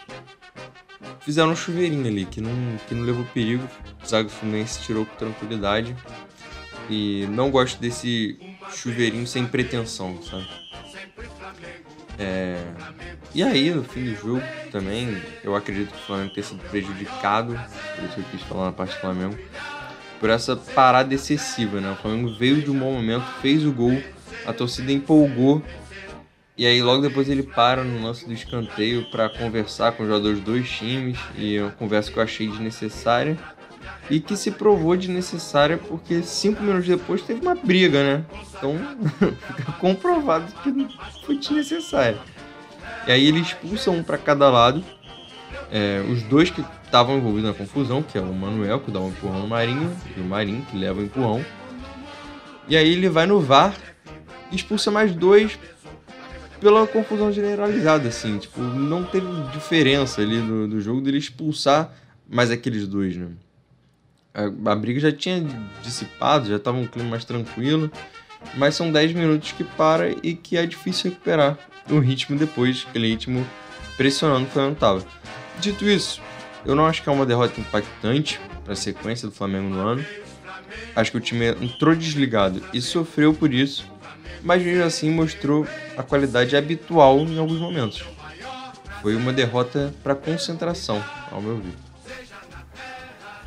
fizeram 1.22 1.52
um 1.52 1.56
chuveirinho 1.56 2.08
ali, 2.08 2.26
que 2.26 2.42
não, 2.42 2.52
que 2.88 2.96
não 2.96 3.04
levou 3.04 3.24
perigo. 3.26 3.64
O 4.04 4.08
zaga 4.08 4.24
do 4.24 4.32
Fluminense 4.32 4.82
tirou 4.82 5.06
com 5.06 5.16
tranquilidade. 5.16 5.96
E 6.90 7.28
não 7.30 7.52
gosto 7.52 7.80
desse 7.80 8.40
chuveirinho 8.72 9.28
sem 9.28 9.46
pretensão, 9.46 10.20
sabe? 10.24 10.48
É... 12.20 12.62
E 13.34 13.42
aí, 13.42 13.72
no 13.72 13.84
fim 13.84 14.06
do 14.06 14.16
jogo, 14.16 14.42
também, 14.72 15.22
eu 15.44 15.56
acredito 15.56 15.92
que 15.92 15.98
o 15.98 16.06
Flamengo 16.06 16.34
tenha 16.34 16.46
sido 16.46 16.62
prejudicado, 16.70 17.54
por 17.96 18.04
isso 18.04 18.20
eu 18.20 18.26
quis 18.32 18.42
falar 18.42 18.66
na 18.66 18.72
parte 18.72 18.96
do 18.96 19.00
Flamengo, 19.00 19.38
por 20.20 20.30
essa 20.30 20.56
parada 20.56 21.14
excessiva, 21.14 21.80
né? 21.80 21.92
O 21.92 21.96
Flamengo 21.96 22.36
veio 22.38 22.62
de 22.62 22.70
um 22.70 22.78
bom 22.78 22.92
momento, 22.92 23.26
fez 23.42 23.66
o 23.66 23.72
gol, 23.72 24.02
a 24.46 24.52
torcida 24.52 24.92
empolgou 24.92 25.64
e 26.58 26.66
aí 26.66 26.82
logo 26.82 27.02
depois 27.02 27.30
ele 27.30 27.44
para 27.44 27.86
no 27.86 28.04
lance 28.04 28.26
do 28.26 28.34
escanteio 28.34 29.10
para 29.10 29.30
conversar 29.30 29.94
com 29.94 30.04
os 30.04 30.10
jogadores 30.10 30.40
dos 30.40 30.46
dois 30.46 30.70
times 30.70 31.18
e 31.38 31.56
é 31.56 31.62
uma 31.62 31.72
conversa 31.72 32.12
que 32.12 32.20
eu 32.20 32.24
achei 32.24 32.48
desnecessária 32.48 33.38
e 34.10 34.20
que 34.20 34.36
se 34.36 34.52
provou 34.52 34.98
desnecessária 34.98 35.78
porque 35.78 36.24
cinco 36.24 36.64
minutos 36.64 36.88
depois 36.88 37.22
teve 37.22 37.42
uma 37.42 37.56
briga, 37.56 38.04
né? 38.04 38.26
Então 38.58 38.76
fica 39.56 39.72
comprovado 39.74 40.52
que 40.64 40.88
foi 41.26 41.38
desnecessário. 41.38 42.20
E 43.08 43.12
aí 43.12 43.26
ele 43.26 43.40
expulsa 43.40 43.92
um 43.92 44.04
para 44.04 44.18
cada 44.18 44.50
lado. 44.50 44.84
É, 45.72 46.04
os 46.10 46.24
dois 46.24 46.50
que 46.50 46.64
estavam 46.84 47.18
envolvidos 47.18 47.50
na 47.50 47.56
confusão, 47.56 48.02
que 48.02 48.18
é 48.18 48.22
o 48.22 48.34
Manuel, 48.34 48.80
que 48.80 48.90
dá 48.90 49.00
um 49.00 49.10
empurrão 49.10 49.42
no 49.42 49.48
Marinho, 49.48 49.96
e 50.18 50.20
o 50.20 50.24
Marinho, 50.24 50.66
que 50.66 50.76
leva 50.76 51.00
o 51.00 51.04
empurrão. 51.04 51.46
E 52.68 52.76
aí 52.76 52.92
ele 52.92 53.10
vai 53.10 53.28
no 53.28 53.40
VAR, 53.40 53.76
expulsa 54.52 54.90
mais 54.90 55.14
dois 55.14 55.58
pela 56.60 56.86
confusão 56.88 57.32
generalizada, 57.32 58.10
assim. 58.10 58.38
Tipo, 58.38 58.62
não 58.62 59.04
teve 59.04 59.28
diferença 59.54 60.22
ali 60.22 60.40
do, 60.42 60.68
do 60.68 60.82
jogo 60.82 61.02
dele 61.02 61.18
expulsar 61.18 61.94
mais 62.28 62.52
aqueles 62.52 62.88
dois, 62.88 63.16
né? 63.16 63.28
A, 64.40 64.72
a 64.72 64.76
briga 64.76 65.00
já 65.00 65.12
tinha 65.12 65.46
dissipado, 65.84 66.50
já 66.50 66.60
tava 66.60 66.78
um 66.78 66.88
clima 66.88 67.10
mais 67.10 67.26
tranquilo. 67.26 67.92
Mas 68.56 68.76
são 68.76 68.92
10 68.92 69.14
minutos 69.14 69.52
que 69.52 69.64
para 69.64 70.12
e 70.24 70.34
que 70.34 70.58
é 70.58 70.66
difícil 70.66 71.12
recuperar 71.12 71.58
o 71.90 72.00
ritmo 72.00 72.38
depois, 72.38 72.86
aquele 72.88 73.10
ritmo 73.10 73.46
pressionando 73.98 74.46
o 74.46 74.50
Flamengo 74.50 74.80
tava. 74.80 75.06
Dito 75.60 75.86
isso, 75.86 76.22
eu 76.66 76.74
não 76.74 76.86
acho 76.86 77.04
que 77.04 77.10
é 77.10 77.12
uma 77.12 77.26
derrota 77.26 77.60
impactante 77.60 78.40
para 78.64 78.74
a 78.74 78.78
sequência 78.78 79.28
do 79.28 79.34
Flamengo 79.34 79.68
no 79.68 79.80
ano. 79.80 80.06
Acho 80.96 81.12
que 81.12 81.18
o 81.18 81.22
time 81.22 81.50
entrou 81.62 81.94
desligado 81.94 82.62
e 82.74 82.82
sofreu 82.82 83.34
por 83.34 83.54
isso 83.54 83.86
mas 84.44 84.64
mesmo 84.64 84.84
assim 84.84 85.10
mostrou 85.10 85.68
a 85.98 86.04
qualidade 86.04 86.56
habitual 86.56 87.20
em 87.20 87.38
alguns 87.38 87.60
momentos. 87.60 88.04
Foi 89.02 89.16
uma 89.16 89.32
derrota 89.32 89.94
para 90.04 90.16
concentração, 90.16 91.04
ao 91.32 91.42
meu 91.42 91.58
ver. 91.58 91.89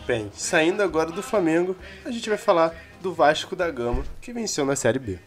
Bem, 0.05 0.33
saindo 0.35 0.83
agora 0.83 1.13
do 1.13 1.23
Flamengo, 1.23 1.77
a 2.05 2.11
gente 2.11 2.29
vai 2.29 2.37
falar 2.37 2.75
do 3.01 3.15
Vasco 3.15 3.55
da 3.55 3.71
Gama, 3.71 4.03
que 4.21 4.33
venceu 4.33 4.65
na 4.65 4.75
Série 4.75 4.99
B. 4.99 5.19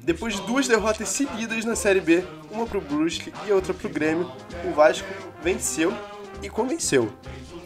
Depois 0.00 0.34
de 0.34 0.42
duas 0.46 0.66
derrotas 0.66 1.10
seguidas 1.10 1.66
na 1.66 1.76
Série 1.76 2.00
B, 2.00 2.24
uma 2.50 2.66
pro 2.66 2.80
Brusque 2.80 3.30
e 3.46 3.52
outra 3.52 3.74
pro 3.74 3.90
Grêmio, 3.90 4.32
o 4.64 4.72
Vasco 4.72 5.06
venceu 5.42 5.92
e 6.42 6.48
convenceu. 6.48 7.12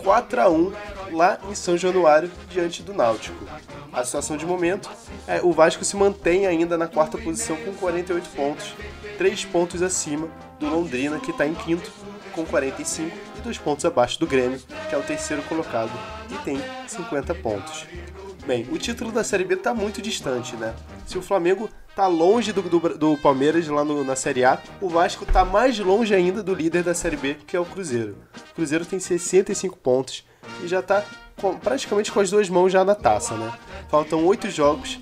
4 0.02 0.40
a 0.40 0.50
1 0.50 0.72
lá 1.14 1.38
em 1.48 1.54
São 1.54 1.76
Januário 1.78 2.30
diante 2.50 2.82
do 2.82 2.92
Náutico. 2.92 3.44
A 3.92 4.04
situação 4.04 4.36
de 4.36 4.44
momento 4.44 4.90
é 5.26 5.40
o 5.42 5.52
Vasco 5.52 5.84
se 5.84 5.96
mantém 5.96 6.46
ainda 6.46 6.76
na 6.76 6.86
quarta 6.86 7.16
posição 7.16 7.56
com 7.56 7.72
48 7.72 8.28
pontos, 8.30 8.74
3 9.16 9.44
pontos 9.46 9.80
acima 9.82 10.28
do 10.58 10.68
Londrina 10.68 11.18
que 11.18 11.30
está 11.30 11.46
em 11.46 11.54
quinto 11.54 11.90
com 12.32 12.44
45 12.44 13.16
e 13.38 13.40
2 13.40 13.58
pontos 13.58 13.84
abaixo 13.84 14.18
do 14.18 14.26
Grêmio, 14.26 14.60
que 14.88 14.94
é 14.94 14.98
o 14.98 15.02
terceiro 15.02 15.42
colocado 15.44 15.92
e 16.30 16.36
tem 16.44 16.60
50 16.88 17.34
pontos. 17.36 17.86
Bem, 18.46 18.66
o 18.70 18.76
título 18.76 19.10
da 19.10 19.24
Série 19.24 19.44
B 19.44 19.54
está 19.54 19.72
muito 19.72 20.02
distante, 20.02 20.54
né? 20.56 20.74
Se 21.06 21.16
o 21.16 21.22
Flamengo 21.22 21.70
tá 21.96 22.06
longe 22.06 22.52
do, 22.52 22.60
do, 22.60 22.98
do 22.98 23.16
Palmeiras 23.16 23.66
lá 23.68 23.82
no, 23.82 24.04
na 24.04 24.14
Série 24.14 24.44
A, 24.44 24.58
o 24.82 24.88
Vasco 24.88 25.24
tá 25.24 25.46
mais 25.46 25.78
longe 25.78 26.14
ainda 26.14 26.42
do 26.42 26.52
líder 26.54 26.82
da 26.82 26.92
Série 26.92 27.16
B, 27.16 27.36
que 27.46 27.56
é 27.56 27.60
o 27.60 27.64
Cruzeiro. 27.64 28.18
O 28.50 28.54
Cruzeiro 28.54 28.84
tem 28.84 29.00
65 29.00 29.78
pontos 29.78 30.26
e 30.62 30.68
já 30.68 30.82
tá 30.82 31.02
com, 31.40 31.56
praticamente 31.56 32.12
com 32.12 32.20
as 32.20 32.30
duas 32.30 32.50
mãos 32.50 32.70
já 32.70 32.84
na 32.84 32.94
taça, 32.94 33.34
né? 33.34 33.50
Faltam 33.88 34.22
oito 34.26 34.50
jogos 34.50 35.00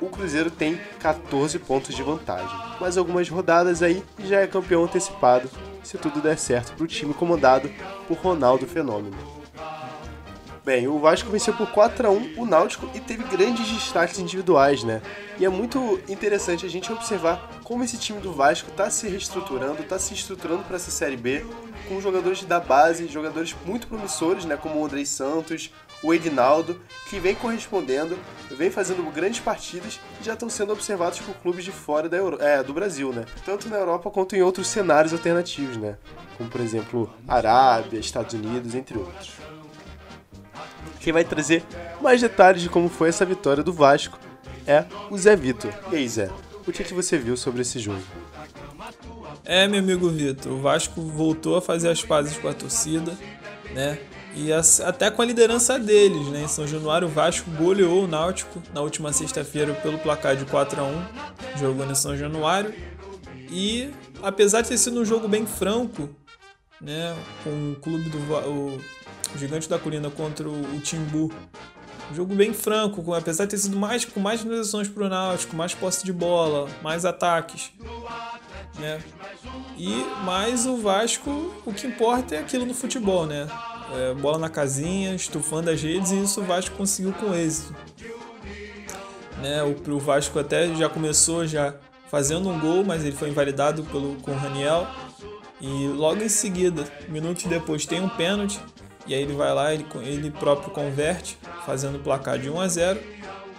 e 0.00 0.04
o 0.04 0.08
Cruzeiro 0.08 0.52
tem 0.52 0.78
14 1.00 1.58
pontos 1.58 1.96
de 1.96 2.02
vantagem. 2.04 2.56
Mais 2.80 2.96
algumas 2.96 3.28
rodadas 3.28 3.82
aí 3.82 4.04
e 4.20 4.28
já 4.28 4.38
é 4.40 4.46
campeão 4.46 4.84
antecipado, 4.84 5.50
se 5.82 5.98
tudo 5.98 6.20
der 6.20 6.38
certo 6.38 6.74
para 6.74 6.84
o 6.84 6.86
time 6.88 7.12
comandado 7.12 7.68
por 8.06 8.16
Ronaldo 8.18 8.68
Fenômeno. 8.68 9.43
Bem, 10.64 10.88
o 10.88 10.98
Vasco 10.98 11.28
venceu 11.28 11.52
por 11.52 11.70
4 11.70 12.06
a 12.06 12.10
1 12.10 12.34
o 12.38 12.46
Náutico 12.46 12.88
e 12.94 13.00
teve 13.00 13.22
grandes 13.24 13.68
destaques 13.68 14.18
individuais, 14.18 14.82
né? 14.82 15.02
E 15.38 15.44
é 15.44 15.48
muito 15.50 16.00
interessante 16.08 16.64
a 16.64 16.70
gente 16.70 16.90
observar 16.90 17.50
como 17.62 17.84
esse 17.84 17.98
time 17.98 18.18
do 18.18 18.32
Vasco 18.32 18.70
está 18.70 18.88
se 18.88 19.06
reestruturando, 19.06 19.82
está 19.82 19.98
se 19.98 20.14
estruturando 20.14 20.62
para 20.62 20.76
essa 20.76 20.90
Série 20.90 21.18
B, 21.18 21.44
com 21.86 22.00
jogadores 22.00 22.42
da 22.44 22.58
base, 22.58 23.08
jogadores 23.08 23.54
muito 23.66 23.86
promissores, 23.86 24.46
né? 24.46 24.56
Como 24.56 24.80
o 24.80 24.84
Andrei 24.86 25.04
Santos, 25.04 25.70
o 26.02 26.14
Edinaldo, 26.14 26.80
que 27.10 27.18
vem 27.18 27.34
correspondendo, 27.34 28.18
vem 28.50 28.70
fazendo 28.70 29.02
grandes 29.12 29.40
partidas 29.40 30.00
e 30.18 30.24
já 30.24 30.32
estão 30.32 30.48
sendo 30.48 30.72
observados 30.72 31.18
por 31.18 31.34
clubes 31.34 31.62
de 31.62 31.72
fora 31.72 32.08
da 32.08 32.16
Euro 32.16 32.38
é, 32.40 32.62
do 32.62 32.72
Brasil, 32.72 33.12
né? 33.12 33.26
Tanto 33.44 33.68
na 33.68 33.76
Europa 33.76 34.10
quanto 34.10 34.34
em 34.34 34.40
outros 34.40 34.68
cenários 34.68 35.12
alternativos, 35.12 35.76
né? 35.76 35.98
Como, 36.38 36.48
por 36.48 36.62
exemplo, 36.62 37.12
Arábia, 37.28 37.98
Estados 37.98 38.32
Unidos, 38.32 38.74
entre 38.74 38.96
outros. 38.96 39.53
Quem 41.00 41.12
vai 41.12 41.24
trazer 41.24 41.62
mais 42.00 42.20
detalhes 42.20 42.62
de 42.62 42.68
como 42.68 42.88
foi 42.88 43.08
essa 43.08 43.24
vitória 43.24 43.62
do 43.62 43.72
Vasco 43.72 44.18
é 44.66 44.84
o 45.10 45.18
Zé 45.18 45.36
Vitor. 45.36 45.72
E 45.92 45.96
aí, 45.96 46.08
Zé, 46.08 46.30
o 46.66 46.72
que, 46.72 46.84
que 46.84 46.94
você 46.94 47.18
viu 47.18 47.36
sobre 47.36 47.62
esse 47.62 47.78
jogo? 47.78 48.02
É, 49.44 49.68
meu 49.68 49.80
amigo 49.80 50.08
Vitor, 50.08 50.52
o 50.52 50.60
Vasco 50.60 51.02
voltou 51.02 51.56
a 51.56 51.62
fazer 51.62 51.90
as 51.90 52.02
pazes 52.02 52.38
com 52.38 52.48
a 52.48 52.54
torcida, 52.54 53.16
né? 53.74 53.98
E 54.36 54.52
até 54.52 55.10
com 55.10 55.22
a 55.22 55.24
liderança 55.24 55.78
deles, 55.78 56.26
né? 56.28 56.42
Em 56.42 56.48
São 56.48 56.66
Januário, 56.66 57.06
o 57.06 57.10
Vasco 57.10 57.50
goleou 57.52 58.04
o 58.04 58.06
Náutico 58.06 58.60
na 58.72 58.80
última 58.80 59.12
sexta-feira 59.12 59.74
pelo 59.74 59.98
placar 59.98 60.34
de 60.34 60.44
4 60.44 60.80
a 60.80 60.84
1 60.84 61.04
jogando 61.56 61.92
em 61.92 61.94
São 61.94 62.16
Januário. 62.16 62.74
E 63.50 63.90
apesar 64.22 64.62
de 64.62 64.70
ter 64.70 64.78
sido 64.78 65.00
um 65.00 65.04
jogo 65.04 65.28
bem 65.28 65.46
franco, 65.46 66.08
né? 66.80 67.14
Com 67.44 67.72
o 67.72 67.76
clube 67.76 68.08
do 68.08 68.18
o, 68.18 68.80
o 69.34 69.38
Gigante 69.38 69.68
da 69.68 69.78
Colina 69.78 70.10
contra 70.10 70.48
o, 70.48 70.76
o 70.76 70.80
Timbu. 70.80 71.32
Um 72.10 72.14
jogo 72.14 72.34
bem 72.34 72.52
franco, 72.52 73.14
apesar 73.14 73.44
de 73.44 73.52
ter 73.52 73.58
sido 73.58 73.76
mais 73.76 74.04
com 74.04 74.20
mais 74.20 74.40
finalizações 74.40 74.88
pro 74.88 75.08
Náutico, 75.08 75.56
mais 75.56 75.74
posse 75.74 76.04
de 76.04 76.12
bola, 76.12 76.68
mais 76.82 77.04
ataques. 77.04 77.72
Né? 78.78 79.00
E 79.76 80.04
mais 80.24 80.66
o 80.66 80.76
Vasco, 80.76 81.54
o 81.64 81.72
que 81.72 81.86
importa 81.86 82.34
é 82.34 82.38
aquilo 82.38 82.66
no 82.66 82.74
futebol, 82.74 83.26
né? 83.26 83.46
É, 83.94 84.14
bola 84.14 84.38
na 84.38 84.48
casinha, 84.48 85.14
estufando 85.14 85.70
as 85.70 85.80
redes 85.80 86.10
e 86.10 86.22
isso 86.22 86.40
o 86.40 86.44
Vasco 86.44 86.76
conseguiu 86.76 87.12
com 87.12 87.34
êxito. 87.34 87.74
Né? 89.40 89.62
O, 89.62 89.90
o 89.92 89.98
Vasco 89.98 90.38
até 90.38 90.74
já 90.74 90.88
começou 90.88 91.46
já 91.46 91.74
fazendo 92.10 92.48
um 92.48 92.58
gol, 92.58 92.84
mas 92.84 93.04
ele 93.04 93.16
foi 93.16 93.28
invalidado 93.28 93.82
pelo, 93.84 94.16
com 94.16 94.32
o 94.32 94.36
Raniel. 94.36 94.86
E 95.60 95.88
logo 95.88 96.22
em 96.22 96.28
seguida, 96.28 96.84
minutos 97.08 97.44
depois, 97.44 97.86
tem 97.86 98.00
um 98.00 98.08
pênalti. 98.08 98.60
E 99.06 99.14
aí 99.14 99.22
ele 99.22 99.34
vai 99.34 99.52
lá, 99.52 99.72
ele, 99.74 99.86
ele 100.02 100.30
próprio 100.30 100.70
converte, 100.70 101.38
fazendo 101.66 101.96
o 101.96 102.00
placar 102.00 102.38
de 102.38 102.48
1 102.48 102.60
a 102.60 102.68
0 102.68 103.00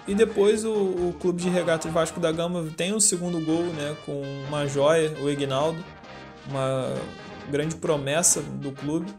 E 0.08 0.16
depois 0.16 0.66
o, 0.66 0.74
o 0.74 1.16
clube 1.20 1.42
de 1.42 1.50
regata 1.50 1.90
Vasco 1.90 2.20
da 2.20 2.32
Gama 2.32 2.68
tem 2.76 2.94
o 2.94 3.00
segundo 3.00 3.40
gol, 3.40 3.64
né, 3.66 3.96
com 4.06 4.22
uma 4.48 4.66
joia, 4.66 5.14
o 5.22 5.30
Ignaldo, 5.30 5.84
uma 6.50 6.94
grande 7.50 7.76
promessa 7.76 8.42
do 8.42 8.72
clube. 8.72 9.12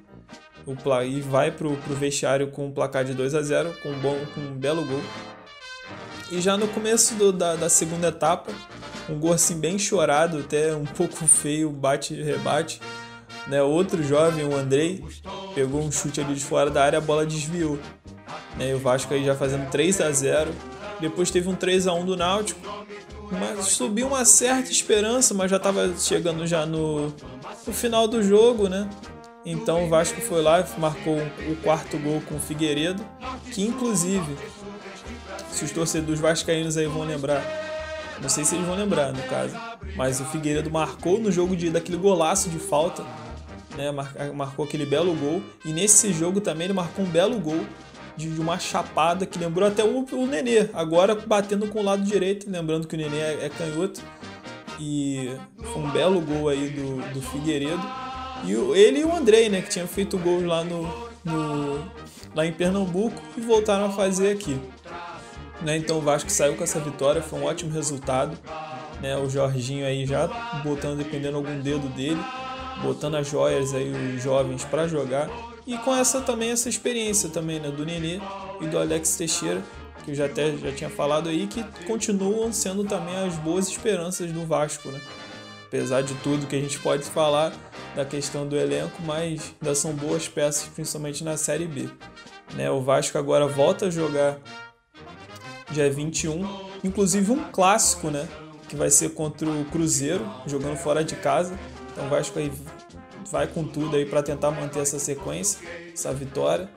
O, 0.66 0.74
e 1.04 1.20
vai 1.20 1.52
para 1.52 1.68
o 1.68 1.76
vestiário 1.76 2.48
com 2.48 2.66
um 2.66 2.72
placar 2.72 3.04
de 3.04 3.14
2 3.14 3.36
a 3.36 3.42
0 3.42 3.72
com 3.80 3.88
um, 3.88 3.98
bom, 4.00 4.18
com 4.34 4.40
um 4.40 4.52
belo 4.52 4.84
gol. 4.84 5.00
E 6.32 6.40
já 6.40 6.56
no 6.56 6.66
começo 6.66 7.14
do, 7.14 7.32
da, 7.32 7.54
da 7.54 7.68
segunda 7.68 8.08
etapa, 8.08 8.50
um 9.08 9.16
gol 9.16 9.32
assim 9.32 9.60
bem 9.60 9.78
chorado, 9.78 10.38
até 10.38 10.74
um 10.74 10.84
pouco 10.96 11.26
feio, 11.26 11.70
bate-rebate. 11.70 12.80
Né? 13.46 13.62
Outro 13.62 14.02
jovem, 14.02 14.44
o 14.44 14.54
Andrei, 14.56 15.02
pegou 15.54 15.80
um 15.82 15.90
chute 15.90 16.20
ali 16.20 16.34
de 16.34 16.44
fora 16.44 16.70
da 16.70 16.82
área, 16.82 16.98
a 16.98 17.02
bola 17.02 17.24
desviou. 17.24 17.78
Né? 18.56 18.70
E 18.70 18.74
o 18.74 18.78
Vasco 18.78 19.12
aí 19.14 19.24
já 19.24 19.34
fazendo 19.34 19.68
3 19.70 20.00
a 20.00 20.10
0 20.10 20.50
Depois 21.00 21.30
teve 21.30 21.48
um 21.48 21.54
3 21.54 21.86
a 21.86 21.92
1 21.92 22.04
do 22.04 22.16
Náutico. 22.16 22.60
Mas 23.30 23.66
subiu 23.66 24.06
uma 24.06 24.24
certa 24.24 24.70
esperança, 24.70 25.34
mas 25.34 25.50
já 25.50 25.56
estava 25.56 25.92
chegando 25.98 26.46
já 26.46 26.64
no, 26.64 27.12
no 27.66 27.72
final 27.72 28.06
do 28.06 28.22
jogo, 28.22 28.68
né? 28.68 28.88
Então 29.44 29.84
o 29.84 29.88
Vasco 29.88 30.20
foi 30.20 30.42
lá 30.42 30.60
e 30.60 30.80
marcou 30.80 31.18
o 31.48 31.56
quarto 31.62 31.98
gol 31.98 32.20
com 32.28 32.36
o 32.36 32.40
Figueiredo, 32.40 33.04
que 33.52 33.62
inclusive, 33.62 34.36
se 35.50 35.64
os 35.64 35.70
torcedores 35.70 36.20
vascaínos 36.20 36.76
aí 36.76 36.86
vão 36.86 37.02
lembrar, 37.02 37.42
não 38.20 38.28
sei 38.28 38.44
se 38.44 38.54
eles 38.54 38.66
vão 38.66 38.76
lembrar, 38.76 39.12
no 39.12 39.22
caso. 39.24 39.54
Mas 39.94 40.20
o 40.20 40.24
Figueiredo 40.24 40.70
marcou 40.70 41.20
no 41.20 41.30
jogo 41.30 41.54
de 41.54 41.70
daquele 41.70 41.98
golaço 41.98 42.48
de 42.48 42.58
falta, 42.58 43.04
né? 43.76 43.92
Marcou 44.34 44.64
aquele 44.64 44.86
belo 44.86 45.14
gol. 45.14 45.42
E 45.64 45.72
nesse 45.72 46.12
jogo 46.12 46.40
também 46.40 46.66
ele 46.66 46.72
marcou 46.72 47.04
um 47.04 47.08
belo 47.08 47.38
gol 47.38 47.64
de, 48.16 48.28
uma 48.40 48.58
chapada 48.58 49.26
que 49.26 49.38
lembrou 49.38 49.68
até 49.68 49.84
o, 49.84 50.06
o 50.12 50.26
Nenê. 50.26 50.68
Agora 50.72 51.14
batendo 51.14 51.66
com 51.68 51.80
o 51.80 51.82
lado 51.82 52.02
direito, 52.02 52.50
lembrando 52.50 52.86
que 52.86 52.94
o 52.94 52.98
Nenê 52.98 53.18
é, 53.18 53.46
é 53.46 53.48
canhoto. 53.48 54.00
E 54.80 55.30
foi 55.56 55.82
um 55.82 55.90
belo 55.90 56.20
gol 56.20 56.48
aí 56.48 56.68
do, 56.68 57.14
do 57.14 57.22
Figueiredo. 57.22 57.82
E 58.44 58.54
o, 58.54 58.74
ele 58.74 59.00
e 59.00 59.04
o 59.04 59.14
Andrei, 59.14 59.48
né? 59.48 59.62
Que 59.62 59.70
tinham 59.70 59.86
feito 59.86 60.18
gols 60.18 60.44
lá 60.44 60.62
no, 60.64 60.82
no, 61.24 61.82
lá 62.34 62.46
em 62.46 62.52
Pernambuco 62.52 63.20
e 63.36 63.40
voltaram 63.40 63.86
a 63.86 63.90
fazer 63.90 64.32
aqui. 64.32 64.58
Né? 65.62 65.78
Então 65.78 65.98
o 65.98 66.00
Vasco 66.00 66.30
saiu 66.30 66.54
com 66.54 66.64
essa 66.64 66.78
vitória, 66.78 67.22
foi 67.22 67.40
um 67.40 67.44
ótimo 67.44 67.72
resultado. 67.72 68.36
Né? 69.00 69.16
O 69.16 69.28
Jorginho 69.28 69.86
aí 69.86 70.04
já 70.04 70.26
botando, 70.62 70.98
dependendo 70.98 71.36
algum 71.36 71.58
dedo 71.60 71.88
dele, 71.88 72.20
botando 72.82 73.16
as 73.16 73.28
joias 73.28 73.74
aí, 73.74 73.90
os 74.14 74.22
jovens 74.22 74.64
para 74.64 74.86
jogar. 74.86 75.30
E 75.66 75.76
com 75.78 75.94
essa 75.94 76.20
também 76.20 76.50
essa 76.50 76.68
experiência 76.68 77.28
também 77.28 77.58
né? 77.58 77.70
do 77.70 77.84
Nenê 77.84 78.20
e 78.60 78.66
do 78.66 78.78
Alex 78.78 79.16
Teixeira, 79.16 79.62
que 80.04 80.12
eu 80.12 80.14
já 80.14 80.26
até 80.26 80.56
já 80.56 80.72
tinha 80.72 80.90
falado 80.90 81.28
aí, 81.28 81.46
que 81.46 81.62
continuam 81.84 82.52
sendo 82.52 82.84
também 82.84 83.16
as 83.16 83.34
boas 83.36 83.68
esperanças 83.68 84.30
do 84.30 84.46
Vasco, 84.46 84.88
né? 84.88 85.00
Apesar 85.66 86.02
de 86.02 86.14
tudo 86.16 86.46
que 86.46 86.54
a 86.54 86.60
gente 86.60 86.78
pode 86.78 87.02
falar 87.02 87.52
da 87.96 88.04
questão 88.04 88.46
do 88.46 88.56
elenco, 88.56 89.02
mas 89.04 89.54
ainda 89.60 89.74
são 89.74 89.92
boas 89.92 90.28
peças, 90.28 90.68
principalmente 90.68 91.24
na 91.24 91.36
Série 91.36 91.66
B. 91.66 91.88
Né? 92.54 92.70
O 92.70 92.80
Vasco 92.80 93.18
agora 93.18 93.48
volta 93.48 93.86
a 93.86 93.90
jogar 93.90 94.38
dia 95.70 95.90
21. 95.90 96.46
Inclusive 96.84 97.32
um 97.32 97.50
clássico, 97.50 98.10
né? 98.10 98.28
Que 98.68 98.76
vai 98.76 98.90
ser 98.90 99.10
contra 99.10 99.48
o 99.48 99.64
Cruzeiro, 99.66 100.24
jogando 100.46 100.76
fora 100.76 101.04
de 101.04 101.16
casa. 101.16 101.58
Então 101.96 102.08
o 102.08 102.10
Vasco 102.10 102.38
aí 102.38 102.52
vai 103.30 103.46
com 103.46 103.64
tudo 103.64 103.96
aí 103.96 104.04
para 104.04 104.22
tentar 104.22 104.50
manter 104.50 104.80
essa 104.80 104.98
sequência, 104.98 105.66
essa 105.94 106.12
vitória. 106.12 106.68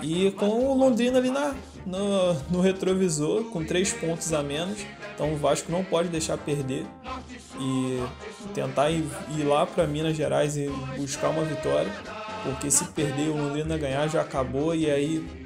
E 0.00 0.30
com 0.32 0.46
o 0.46 0.74
Londrina 0.74 1.18
ali 1.18 1.30
na, 1.30 1.54
no, 1.84 2.34
no 2.50 2.60
retrovisor, 2.62 3.44
com 3.50 3.62
três 3.62 3.92
pontos 3.92 4.32
a 4.32 4.42
menos. 4.42 4.78
Então 5.14 5.34
o 5.34 5.36
Vasco 5.36 5.70
não 5.70 5.84
pode 5.84 6.08
deixar 6.08 6.38
perder 6.38 6.86
e 7.60 8.02
tentar 8.54 8.90
ir, 8.90 9.04
ir 9.36 9.44
lá 9.44 9.66
para 9.66 9.86
Minas 9.86 10.16
Gerais 10.16 10.56
e 10.56 10.66
buscar 10.96 11.28
uma 11.28 11.44
vitória. 11.44 11.92
Porque 12.42 12.70
se 12.70 12.86
perder 12.86 13.28
o 13.28 13.36
Londrina 13.36 13.76
ganhar 13.76 14.08
já 14.08 14.22
acabou 14.22 14.74
e 14.74 14.90
aí 14.90 15.44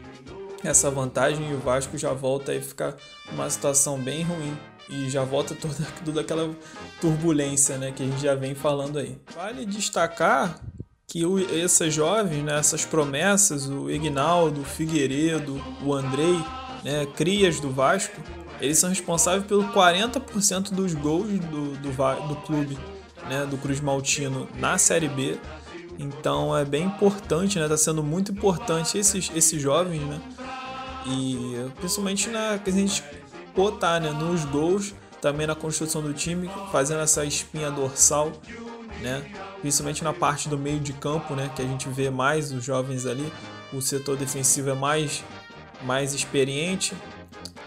essa 0.62 0.90
vantagem 0.92 1.50
e 1.50 1.54
o 1.54 1.58
Vasco 1.58 1.98
já 1.98 2.12
volta 2.12 2.52
a 2.52 2.60
ficar 2.60 2.94
numa 3.32 3.50
situação 3.50 3.98
bem 3.98 4.22
ruim 4.22 4.56
e 4.88 5.08
já 5.10 5.24
volta 5.24 5.54
toda, 5.54 5.74
toda 6.04 6.20
aquela 6.20 6.54
turbulência 7.00 7.76
né, 7.78 7.92
que 7.92 8.02
a 8.02 8.06
gente 8.06 8.20
já 8.20 8.34
vem 8.34 8.54
falando 8.54 8.98
aí. 8.98 9.18
Vale 9.34 9.64
destacar 9.66 10.60
que 11.06 11.24
o, 11.24 11.38
esses 11.38 11.92
jovens, 11.92 12.44
né, 12.44 12.58
essas 12.58 12.84
promessas, 12.84 13.68
o 13.68 13.90
Ignaldo, 13.90 14.60
o 14.60 14.64
Figueiredo, 14.64 15.62
o 15.82 15.94
Andrei, 15.94 16.38
né, 16.84 17.06
crias 17.16 17.60
do 17.60 17.70
Vasco, 17.70 18.20
eles 18.60 18.78
são 18.78 18.90
responsáveis 18.90 19.44
pelo 19.44 19.64
40% 19.72 20.72
dos 20.72 20.94
gols 20.94 21.28
do, 21.28 21.76
do, 21.76 22.28
do 22.28 22.36
clube, 22.44 22.78
né, 23.28 23.46
do 23.46 23.56
Cruz 23.56 23.80
Maltino 23.80 24.48
na 24.56 24.76
Série 24.78 25.08
B. 25.08 25.38
Então 25.98 26.56
é 26.56 26.64
bem 26.64 26.84
importante, 26.84 27.58
né? 27.58 27.66
Tá 27.66 27.76
sendo 27.76 28.04
muito 28.04 28.30
importante 28.30 28.96
esses, 28.96 29.32
esses 29.34 29.60
jovens, 29.60 30.00
né? 30.00 30.20
E 31.06 31.70
principalmente 31.76 32.28
na 32.28 32.56
que 32.58 32.70
a 32.70 32.72
gente 32.72 33.02
botar 33.54 34.00
né, 34.00 34.10
nos 34.10 34.44
gols, 34.44 34.94
também 35.20 35.46
na 35.46 35.54
construção 35.54 36.00
do 36.02 36.12
time, 36.14 36.50
fazendo 36.70 37.00
essa 37.00 37.24
espinha 37.24 37.70
dorsal, 37.70 38.32
né? 39.00 39.24
Principalmente 39.60 40.04
na 40.04 40.12
parte 40.12 40.48
do 40.48 40.56
meio 40.56 40.80
de 40.80 40.92
campo, 40.92 41.34
né? 41.34 41.50
Que 41.54 41.62
a 41.62 41.64
gente 41.64 41.88
vê 41.88 42.10
mais 42.10 42.52
os 42.52 42.64
jovens 42.64 43.06
ali. 43.06 43.32
O 43.72 43.80
setor 43.80 44.16
defensivo 44.16 44.70
é 44.70 44.74
mais, 44.74 45.24
mais 45.82 46.14
experiente, 46.14 46.94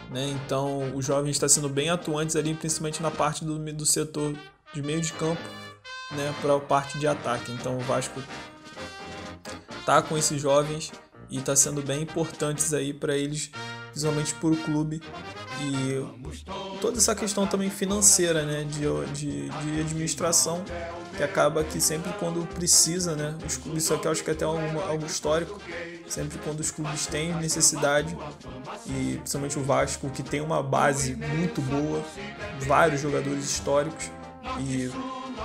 né? 0.10 0.28
Então 0.30 0.96
os 0.96 1.06
jovens 1.06 1.32
estão 1.32 1.50
sendo 1.50 1.70
bem 1.70 1.90
atuantes 1.90 2.36
ali, 2.36 2.54
principalmente 2.54 3.02
na 3.02 3.12
parte 3.12 3.44
do, 3.44 3.58
do 3.74 3.86
setor 3.86 4.34
de 4.74 4.82
meio 4.82 5.02
de 5.02 5.14
campo, 5.14 5.42
né? 6.12 6.34
Para 6.42 6.56
a 6.56 6.60
parte 6.60 6.98
de 6.98 7.08
ataque. 7.08 7.52
Então 7.52 7.78
o 7.78 7.82
Vasco 7.82 8.22
tá 9.86 10.02
com 10.02 10.18
esses 10.18 10.42
jovens 10.42 10.92
e 11.30 11.38
está 11.38 11.56
sendo 11.56 11.82
bem 11.82 12.02
importantes 12.02 12.74
aí 12.74 12.94
para 12.94 13.18
eles, 13.18 13.52
principalmente 13.92 14.34
para 14.36 14.50
o 14.50 14.58
clube 14.58 15.02
e 15.62 16.80
toda 16.82 16.98
essa 16.98 17.14
questão 17.14 17.46
também 17.46 17.70
financeira, 17.70 18.44
né, 18.44 18.64
de, 18.64 18.82
de, 19.14 19.50
de, 19.50 19.82
administração, 19.82 20.64
que 21.16 21.24
acaba 21.24 21.64
que 21.64 21.80
sempre 21.80 22.12
quando 22.14 22.46
precisa, 22.48 23.16
né, 23.16 23.38
os 23.46 23.58
clubes, 23.58 23.84
isso 23.84 23.94
aqui 23.94 24.08
eu 24.08 24.12
acho 24.12 24.24
que 24.24 24.30
é 24.32 24.34
até 24.34 24.46
algo, 24.46 24.80
algo 24.82 25.06
histórico, 25.06 25.62
sempre 26.08 26.40
quando 26.40 26.60
os 26.60 26.72
clubes 26.72 27.06
têm 27.06 27.34
necessidade, 27.36 28.18
e 28.88 29.18
principalmente 29.18 29.60
o 29.60 29.64
Vasco, 29.64 30.10
que 30.10 30.24
tem 30.24 30.42
uma 30.42 30.64
base 30.64 31.16
muito 31.16 31.62
boa, 31.62 32.04
vários 32.62 33.02
jogadores 33.02 33.46
históricos, 33.46 34.10
e 34.60 34.92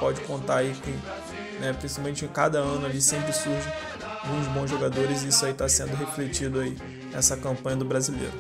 pode 0.00 0.20
contar 0.22 0.58
aí 0.58 0.74
com, 0.74 1.60
né, 1.60 1.72
principalmente 1.74 2.24
em 2.24 2.28
cada 2.28 2.58
ano 2.58 2.86
ali 2.86 3.00
sempre 3.00 3.32
surge 3.32 3.68
alguns 4.24 4.46
bons 4.48 4.70
jogadores 4.70 5.22
e 5.22 5.28
isso 5.28 5.44
aí 5.44 5.52
está 5.52 5.68
sendo 5.68 5.94
refletido 5.96 6.60
aí 6.60 6.76
nessa 7.12 7.36
campanha 7.36 7.76
do 7.76 7.84
brasileiro. 7.84 8.32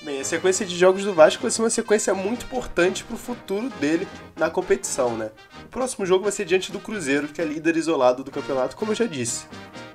Bem, 0.00 0.20
a 0.20 0.24
sequência 0.24 0.64
de 0.64 0.76
jogos 0.76 1.02
do 1.02 1.12
Vasco 1.12 1.42
vai 1.42 1.50
ser 1.50 1.60
uma 1.60 1.70
sequência 1.70 2.14
muito 2.14 2.44
importante 2.44 3.02
para 3.02 3.16
o 3.16 3.18
futuro 3.18 3.68
dele 3.80 4.06
na 4.36 4.48
competição, 4.48 5.16
né? 5.16 5.32
O 5.64 5.68
próximo 5.68 6.06
jogo 6.06 6.22
vai 6.22 6.30
ser 6.30 6.44
diante 6.44 6.70
do 6.70 6.78
Cruzeiro, 6.78 7.26
que 7.26 7.40
é 7.40 7.44
líder 7.44 7.76
isolado 7.76 8.22
do 8.22 8.30
campeonato, 8.30 8.76
como 8.76 8.92
eu 8.92 8.96
já 8.96 9.06
disse. 9.06 9.46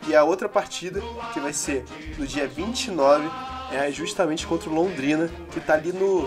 E 0.05 0.13
a 0.13 0.25
outra 0.25 0.49
partida, 0.49 1.01
que 1.31 1.39
vai 1.39 1.53
ser 1.53 1.85
no 2.17 2.27
dia 2.27 2.45
29, 2.45 3.29
é 3.71 3.89
justamente 3.91 4.45
contra 4.45 4.69
o 4.69 4.73
Londrina, 4.73 5.29
que 5.51 5.59
está 5.59 5.75
ali 5.75 5.93
no, 5.93 6.23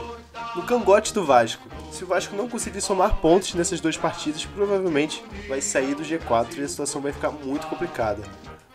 no 0.54 0.62
cangote 0.62 1.12
do 1.12 1.22
Vasco. 1.26 1.68
Se 1.92 2.02
o 2.02 2.06
Vasco 2.06 2.34
não 2.34 2.48
conseguir 2.48 2.80
somar 2.80 3.16
pontos 3.16 3.52
nessas 3.52 3.78
duas 3.78 3.98
partidas, 3.98 4.46
provavelmente 4.46 5.22
vai 5.46 5.60
sair 5.60 5.94
do 5.94 6.02
G4 6.02 6.56
e 6.56 6.62
a 6.62 6.68
situação 6.68 7.02
vai 7.02 7.12
ficar 7.12 7.30
muito 7.30 7.66
complicada. 7.66 8.22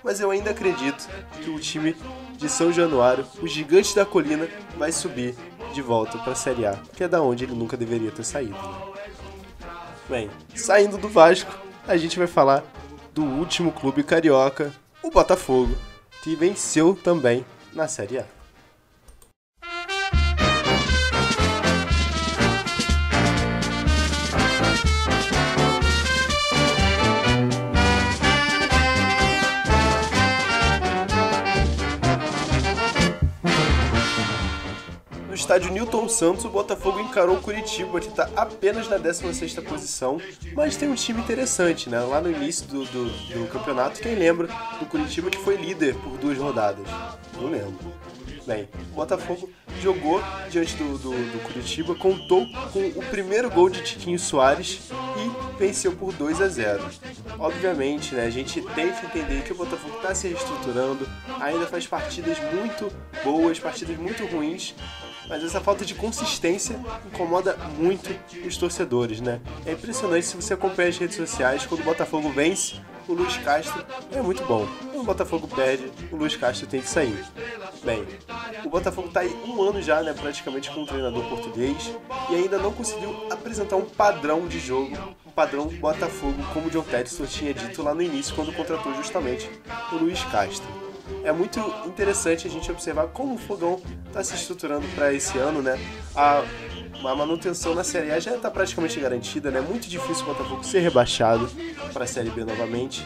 Mas 0.03 0.19
eu 0.19 0.31
ainda 0.31 0.51
acredito 0.51 1.07
que 1.41 1.49
o 1.49 1.59
time 1.59 1.95
de 2.37 2.49
São 2.49 2.71
Januário, 2.71 3.25
o 3.41 3.47
gigante 3.47 3.95
da 3.95 4.05
colina, 4.05 4.47
vai 4.77 4.91
subir 4.91 5.35
de 5.73 5.81
volta 5.81 6.17
para 6.17 6.33
a 6.33 6.35
Série 6.35 6.65
A, 6.65 6.77
que 6.95 7.03
é 7.03 7.07
da 7.07 7.21
onde 7.21 7.43
ele 7.43 7.53
nunca 7.53 7.77
deveria 7.77 8.11
ter 8.11 8.23
saído. 8.23 8.53
Né? 8.53 8.93
Bem, 10.09 10.29
saindo 10.55 10.97
do 10.97 11.07
Vasco, 11.07 11.51
a 11.87 11.95
gente 11.95 12.17
vai 12.17 12.27
falar 12.27 12.63
do 13.13 13.23
último 13.23 13.71
clube 13.71 14.03
carioca, 14.03 14.73
o 15.03 15.09
Botafogo, 15.09 15.75
que 16.23 16.35
venceu 16.35 16.95
também 16.95 17.45
na 17.73 17.87
Série 17.87 18.19
A. 18.19 18.40
estádio 35.51 35.73
Newton 35.73 36.07
Santos, 36.07 36.45
o 36.45 36.49
Botafogo 36.49 37.01
encarou 37.01 37.35
o 37.35 37.41
Curitiba, 37.41 37.99
que 37.99 38.07
está 38.07 38.29
apenas 38.37 38.87
na 38.87 38.97
16ª 38.97 39.61
posição, 39.61 40.17
mas 40.55 40.77
tem 40.77 40.87
um 40.87 40.95
time 40.95 41.19
interessante, 41.19 41.89
né? 41.89 41.99
Lá 41.99 42.21
no 42.21 42.31
início 42.31 42.65
do, 42.67 42.85
do, 42.85 43.09
do 43.09 43.47
campeonato, 43.49 43.99
quem 43.99 44.15
lembra 44.15 44.47
do 44.79 44.85
Curitiba 44.85 45.29
que 45.29 45.37
foi 45.37 45.57
líder 45.57 45.95
por 45.95 46.17
duas 46.17 46.37
rodadas? 46.37 46.87
Não 47.35 47.49
lembro. 47.49 47.75
Bem, 48.47 48.69
o 48.93 48.95
Botafogo 48.95 49.49
jogou 49.81 50.23
diante 50.49 50.77
do, 50.77 50.97
do, 50.97 51.09
do, 51.09 51.43
Curitiba, 51.43 51.95
contou 51.95 52.47
com 52.71 52.87
o 52.87 53.05
primeiro 53.07 53.51
gol 53.51 53.69
de 53.69 53.83
Tiquinho 53.83 54.17
Soares 54.17 54.79
e 55.17 55.59
venceu 55.59 55.91
por 55.91 56.13
2 56.13 56.41
a 56.41 56.47
0. 56.47 56.81
Obviamente, 57.37 58.15
né, 58.15 58.25
a 58.25 58.29
gente 58.29 58.61
tem 58.73 58.93
que 58.93 59.05
entender 59.05 59.43
que 59.43 59.51
o 59.51 59.55
Botafogo 59.55 59.97
está 59.97 60.15
se 60.15 60.29
reestruturando, 60.29 61.05
ainda 61.41 61.67
faz 61.67 61.85
partidas 61.85 62.37
muito 62.53 62.89
boas, 63.23 63.59
partidas 63.59 63.97
muito 63.97 64.25
ruins, 64.25 64.73
mas 65.27 65.43
essa 65.43 65.61
falta 65.61 65.85
de 65.85 65.93
consistência 65.95 66.79
incomoda 67.05 67.55
muito 67.77 68.09
os 68.45 68.57
torcedores, 68.57 69.21
né? 69.21 69.39
É 69.65 69.73
impressionante 69.73 70.25
se 70.25 70.35
você 70.35 70.53
acompanha 70.53 70.89
as 70.89 70.97
redes 70.97 71.15
sociais, 71.15 71.65
quando 71.65 71.81
o 71.81 71.83
Botafogo 71.83 72.29
vence, 72.29 72.75
o 73.07 73.13
Luiz 73.13 73.37
Castro 73.37 73.83
é 74.11 74.21
muito 74.21 74.43
bom. 74.45 74.67
Quando 74.81 75.01
o 75.01 75.03
Botafogo 75.03 75.47
perde, 75.47 75.91
o 76.11 76.15
Luiz 76.15 76.35
Castro 76.35 76.67
tem 76.67 76.81
que 76.81 76.87
sair. 76.87 77.25
Bem, 77.83 78.05
o 78.63 78.69
Botafogo 78.69 79.07
está 79.07 79.21
aí 79.21 79.35
um 79.45 79.61
ano 79.61 79.81
já, 79.81 80.01
né, 80.01 80.13
praticamente 80.13 80.69
com 80.69 80.81
um 80.81 80.85
treinador 80.85 81.23
português 81.25 81.91
e 82.29 82.35
ainda 82.35 82.57
não 82.57 82.71
conseguiu 82.71 83.27
apresentar 83.31 83.75
um 83.75 83.85
padrão 83.85 84.47
de 84.47 84.59
jogo, 84.59 84.95
um 85.25 85.31
padrão 85.31 85.67
Botafogo, 85.67 86.43
como 86.53 86.67
o 86.67 86.69
John 86.69 86.83
Textor 86.83 87.25
tinha 87.27 87.53
dito 87.53 87.81
lá 87.81 87.93
no 87.93 88.01
início, 88.01 88.35
quando 88.35 88.53
contratou 88.53 88.93
justamente 88.95 89.49
o 89.91 89.95
Luiz 89.95 90.23
Castro 90.25 90.80
é 91.23 91.31
muito 91.31 91.59
interessante 91.85 92.47
a 92.47 92.49
gente 92.49 92.71
observar 92.71 93.07
como 93.07 93.35
o 93.35 93.37
Fogão 93.37 93.81
está 94.07 94.23
se 94.23 94.35
estruturando 94.35 94.85
para 94.95 95.13
esse 95.13 95.37
ano, 95.37 95.61
né? 95.61 95.79
A, 96.15 96.43
a 97.03 97.15
manutenção 97.15 97.73
na 97.73 97.83
Série 97.83 98.11
A 98.11 98.19
já 98.19 98.35
está 98.35 98.49
praticamente 98.49 98.99
garantida, 98.99 99.51
né? 99.51 99.59
É 99.59 99.61
muito 99.61 99.87
difícil 99.87 100.23
o 100.23 100.27
Botafogo 100.27 100.63
ser 100.63 100.79
rebaixado 100.79 101.49
para 101.93 102.03
a 102.03 102.07
Série 102.07 102.29
B 102.29 102.43
novamente. 102.43 103.05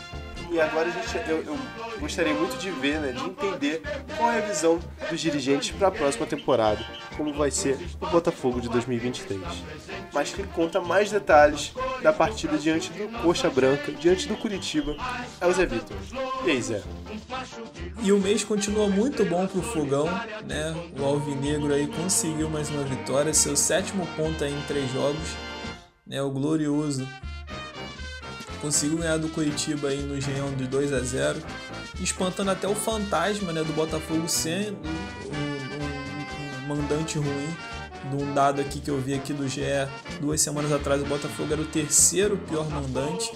E 0.55 0.61
agora 0.61 0.87
a 0.87 0.89
gente, 0.89 1.29
eu, 1.29 1.43
eu 1.43 1.59
gostaria 1.99 2.33
muito 2.33 2.57
de 2.57 2.71
ver, 2.71 3.01
né, 3.01 3.11
de 3.11 3.21
entender 3.25 3.81
qual 4.15 4.31
é 4.31 4.37
a 4.37 4.47
visão 4.47 4.79
dos 5.09 5.19
dirigentes 5.19 5.71
para 5.71 5.89
a 5.89 5.91
próxima 5.91 6.25
temporada, 6.25 6.79
como 7.17 7.33
vai 7.33 7.51
ser 7.51 7.77
o 7.99 8.07
Botafogo 8.07 8.61
de 8.61 8.69
2023. 8.69 9.41
Mas 10.13 10.33
quem 10.33 10.45
conta 10.45 10.79
mais 10.79 11.11
detalhes 11.11 11.73
da 12.01 12.13
partida 12.13 12.57
diante 12.57 12.89
do 12.89 13.21
Coxa 13.21 13.49
Branca, 13.49 13.91
diante 13.91 14.29
do 14.29 14.37
Curitiba, 14.37 14.95
é 15.41 15.45
o 15.45 15.51
Zé 15.51 15.65
Vitor. 15.65 15.97
E 16.45 16.51
aí, 16.51 16.61
Zé? 16.61 16.81
E 18.01 18.13
o 18.13 18.17
mês 18.17 18.45
continua 18.45 18.87
muito 18.87 19.25
bom 19.25 19.45
para 19.45 19.59
o 19.59 19.61
Fogão, 19.61 20.07
né? 20.45 20.73
O 20.97 21.03
Alvinegro 21.03 21.73
aí 21.73 21.85
conseguiu 21.85 22.49
mais 22.49 22.69
uma 22.69 22.83
vitória, 22.83 23.33
seu 23.33 23.57
sétimo 23.57 24.07
ponto 24.15 24.41
em 24.45 24.61
três 24.69 24.89
jogos, 24.93 25.35
né? 26.07 26.21
O 26.21 26.31
glorioso 26.31 27.05
conseguiu 28.65 28.97
ganhar 28.97 29.17
do 29.17 29.29
Curitiba 29.29 29.89
aí 29.89 30.01
no 30.01 30.19
Geão 30.19 30.51
de 30.55 30.65
2 30.65 30.91
a 30.91 30.99
0 30.99 31.39
espantando 32.01 32.49
até 32.49 32.67
o 32.67 32.73
fantasma 32.73 33.53
né, 33.53 33.63
do 33.63 33.71
Botafogo 33.73 34.27
sendo 34.27 34.79
um, 35.27 36.65
um, 36.65 36.73
um 36.73 36.75
mandante 36.75 37.19
ruim. 37.19 37.55
De 38.09 38.23
um 38.23 38.33
dado 38.33 38.61
aqui 38.61 38.79
que 38.79 38.89
eu 38.89 38.99
vi 38.99 39.13
aqui 39.13 39.33
do 39.33 39.47
GE 39.47 39.61
duas 40.19 40.41
semanas 40.41 40.71
atrás, 40.71 41.01
o 41.01 41.05
Botafogo 41.05 41.53
era 41.53 41.61
o 41.61 41.65
terceiro 41.65 42.37
pior 42.37 42.67
mandante. 42.69 43.31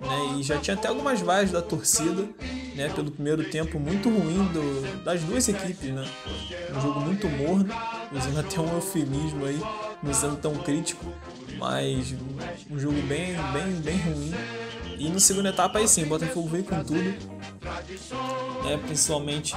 Né, 0.00 0.38
e 0.38 0.42
já 0.42 0.58
tinha 0.58 0.76
até 0.76 0.88
algumas 0.88 1.20
vaias 1.20 1.50
da 1.50 1.62
torcida, 1.62 2.28
né, 2.74 2.90
pelo 2.94 3.10
primeiro 3.10 3.44
tempo 3.44 3.80
muito 3.80 4.10
ruim 4.10 4.44
do, 4.52 5.02
das 5.02 5.22
duas 5.22 5.48
equipes, 5.48 5.90
né, 5.90 6.06
um 6.76 6.80
jogo 6.80 7.00
muito 7.00 7.28
morno, 7.28 7.74
usando 8.12 8.40
até 8.40 8.60
um 8.60 8.74
eufemismo 8.74 9.46
aí, 9.46 9.60
não 10.02 10.12
sendo 10.12 10.36
tão 10.36 10.54
crítico, 10.54 11.04
mas 11.58 12.14
um 12.70 12.78
jogo 12.78 13.00
bem, 13.02 13.34
bem, 13.52 13.72
bem 13.82 13.98
ruim. 13.98 14.65
E 14.98 15.08
no 15.08 15.20
segundo 15.20 15.48
etapa 15.48 15.78
aí 15.78 15.88
sim, 15.88 16.04
o 16.04 16.06
Botafogo 16.06 16.48
veio 16.48 16.64
com 16.64 16.82
tudo, 16.82 17.02
né, 18.64 18.78
principalmente 18.86 19.54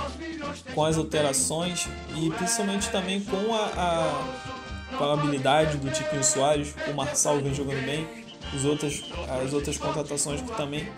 com 0.74 0.84
as 0.84 0.98
alterações 0.98 1.88
e 2.16 2.30
principalmente 2.32 2.90
também 2.90 3.22
com 3.22 3.54
a, 3.54 3.66
a, 3.66 4.98
com 4.98 5.04
a 5.04 5.14
habilidade 5.14 5.78
do 5.78 5.90
Tiquinho 5.92 6.24
Soares, 6.24 6.76
o 6.88 6.94
Marçal 6.94 7.40
vem 7.40 7.54
jogando 7.54 7.86
bem, 7.86 8.08
os 8.54 8.66
outras, 8.66 9.04
as 9.44 9.54
outras 9.54 9.78
contratações 9.78 10.42
que 10.42 10.52
também 10.56 10.92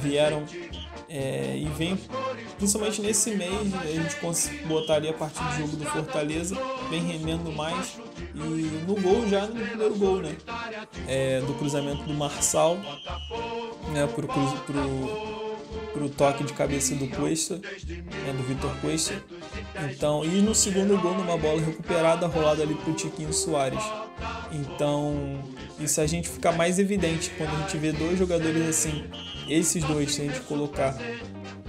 vieram 0.00 0.44
é, 1.08 1.56
e 1.56 1.66
vem 1.76 1.98
principalmente 2.56 3.00
nesse 3.02 3.30
mês 3.32 3.74
a 3.74 3.86
gente 3.86 4.16
consegue 4.16 4.64
botar 4.64 4.94
ali 4.94 5.08
a 5.08 5.12
partir 5.12 5.42
do 5.44 5.56
jogo 5.58 5.76
do 5.76 5.84
Fortaleza, 5.84 6.56
vem 6.90 7.00
rendendo 7.02 7.52
mais. 7.52 7.98
E 8.34 8.38
no 8.38 8.94
gol 9.00 9.28
já 9.28 9.46
no 9.46 9.54
primeiro 9.54 9.94
gol, 9.96 10.16
né? 10.16 10.36
É, 11.06 11.40
do 11.40 11.54
cruzamento 11.54 12.02
do 12.04 12.14
Marçal 12.14 12.78
né, 13.94 14.06
pro, 14.08 14.26
pro, 14.26 15.54
pro 15.92 16.08
toque 16.10 16.42
de 16.42 16.52
cabeça 16.52 16.94
do 16.96 17.06
Cuesta, 17.08 17.54
né, 17.56 18.32
do 18.36 18.42
Vitor 18.42 18.74
Cuesta. 18.80 19.14
Então, 19.90 20.24
e 20.24 20.42
no 20.42 20.54
segundo 20.54 21.00
gol, 21.00 21.14
numa 21.14 21.38
bola 21.38 21.60
recuperada, 21.60 22.26
rolada 22.26 22.62
ali 22.62 22.74
pro 22.74 22.92
Tiquinho 22.92 23.32
Soares. 23.32 23.82
Então, 24.52 25.38
isso 25.78 26.00
a 26.00 26.06
gente 26.06 26.28
fica 26.28 26.50
mais 26.52 26.78
evidente 26.78 27.30
quando 27.38 27.54
a 27.54 27.60
gente 27.60 27.76
vê 27.78 27.92
dois 27.92 28.18
jogadores 28.18 28.68
assim, 28.68 29.04
esses 29.48 29.82
dois, 29.84 30.12
se 30.12 30.22
a 30.22 30.24
gente 30.24 30.40
colocar 30.40 30.96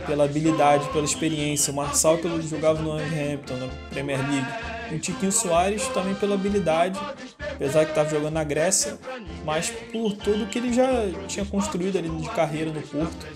pela 0.05 0.25
habilidade, 0.25 0.87
pela 0.89 1.05
experiência, 1.05 1.71
o 1.71 1.75
Marçal 1.75 2.17
que 2.17 2.41
jogava 2.47 2.81
no 2.81 2.93
Hampton, 2.93 3.55
na 3.57 3.67
Premier 3.89 4.19
League, 4.19 4.74
o 4.91 4.99
Tiquinho 4.99 5.31
Soares 5.31 5.87
também 5.89 6.15
pela 6.15 6.35
habilidade, 6.35 6.99
apesar 7.39 7.85
que 7.85 7.91
estava 7.91 8.09
jogando 8.09 8.33
na 8.33 8.43
Grécia, 8.43 8.97
mas 9.43 9.69
por 9.69 10.13
tudo 10.13 10.47
que 10.47 10.59
ele 10.59 10.73
já 10.73 10.87
tinha 11.27 11.45
construído 11.45 11.97
ali 11.97 12.09
de 12.09 12.29
carreira 12.29 12.71
no 12.71 12.81
Porto. 12.81 13.27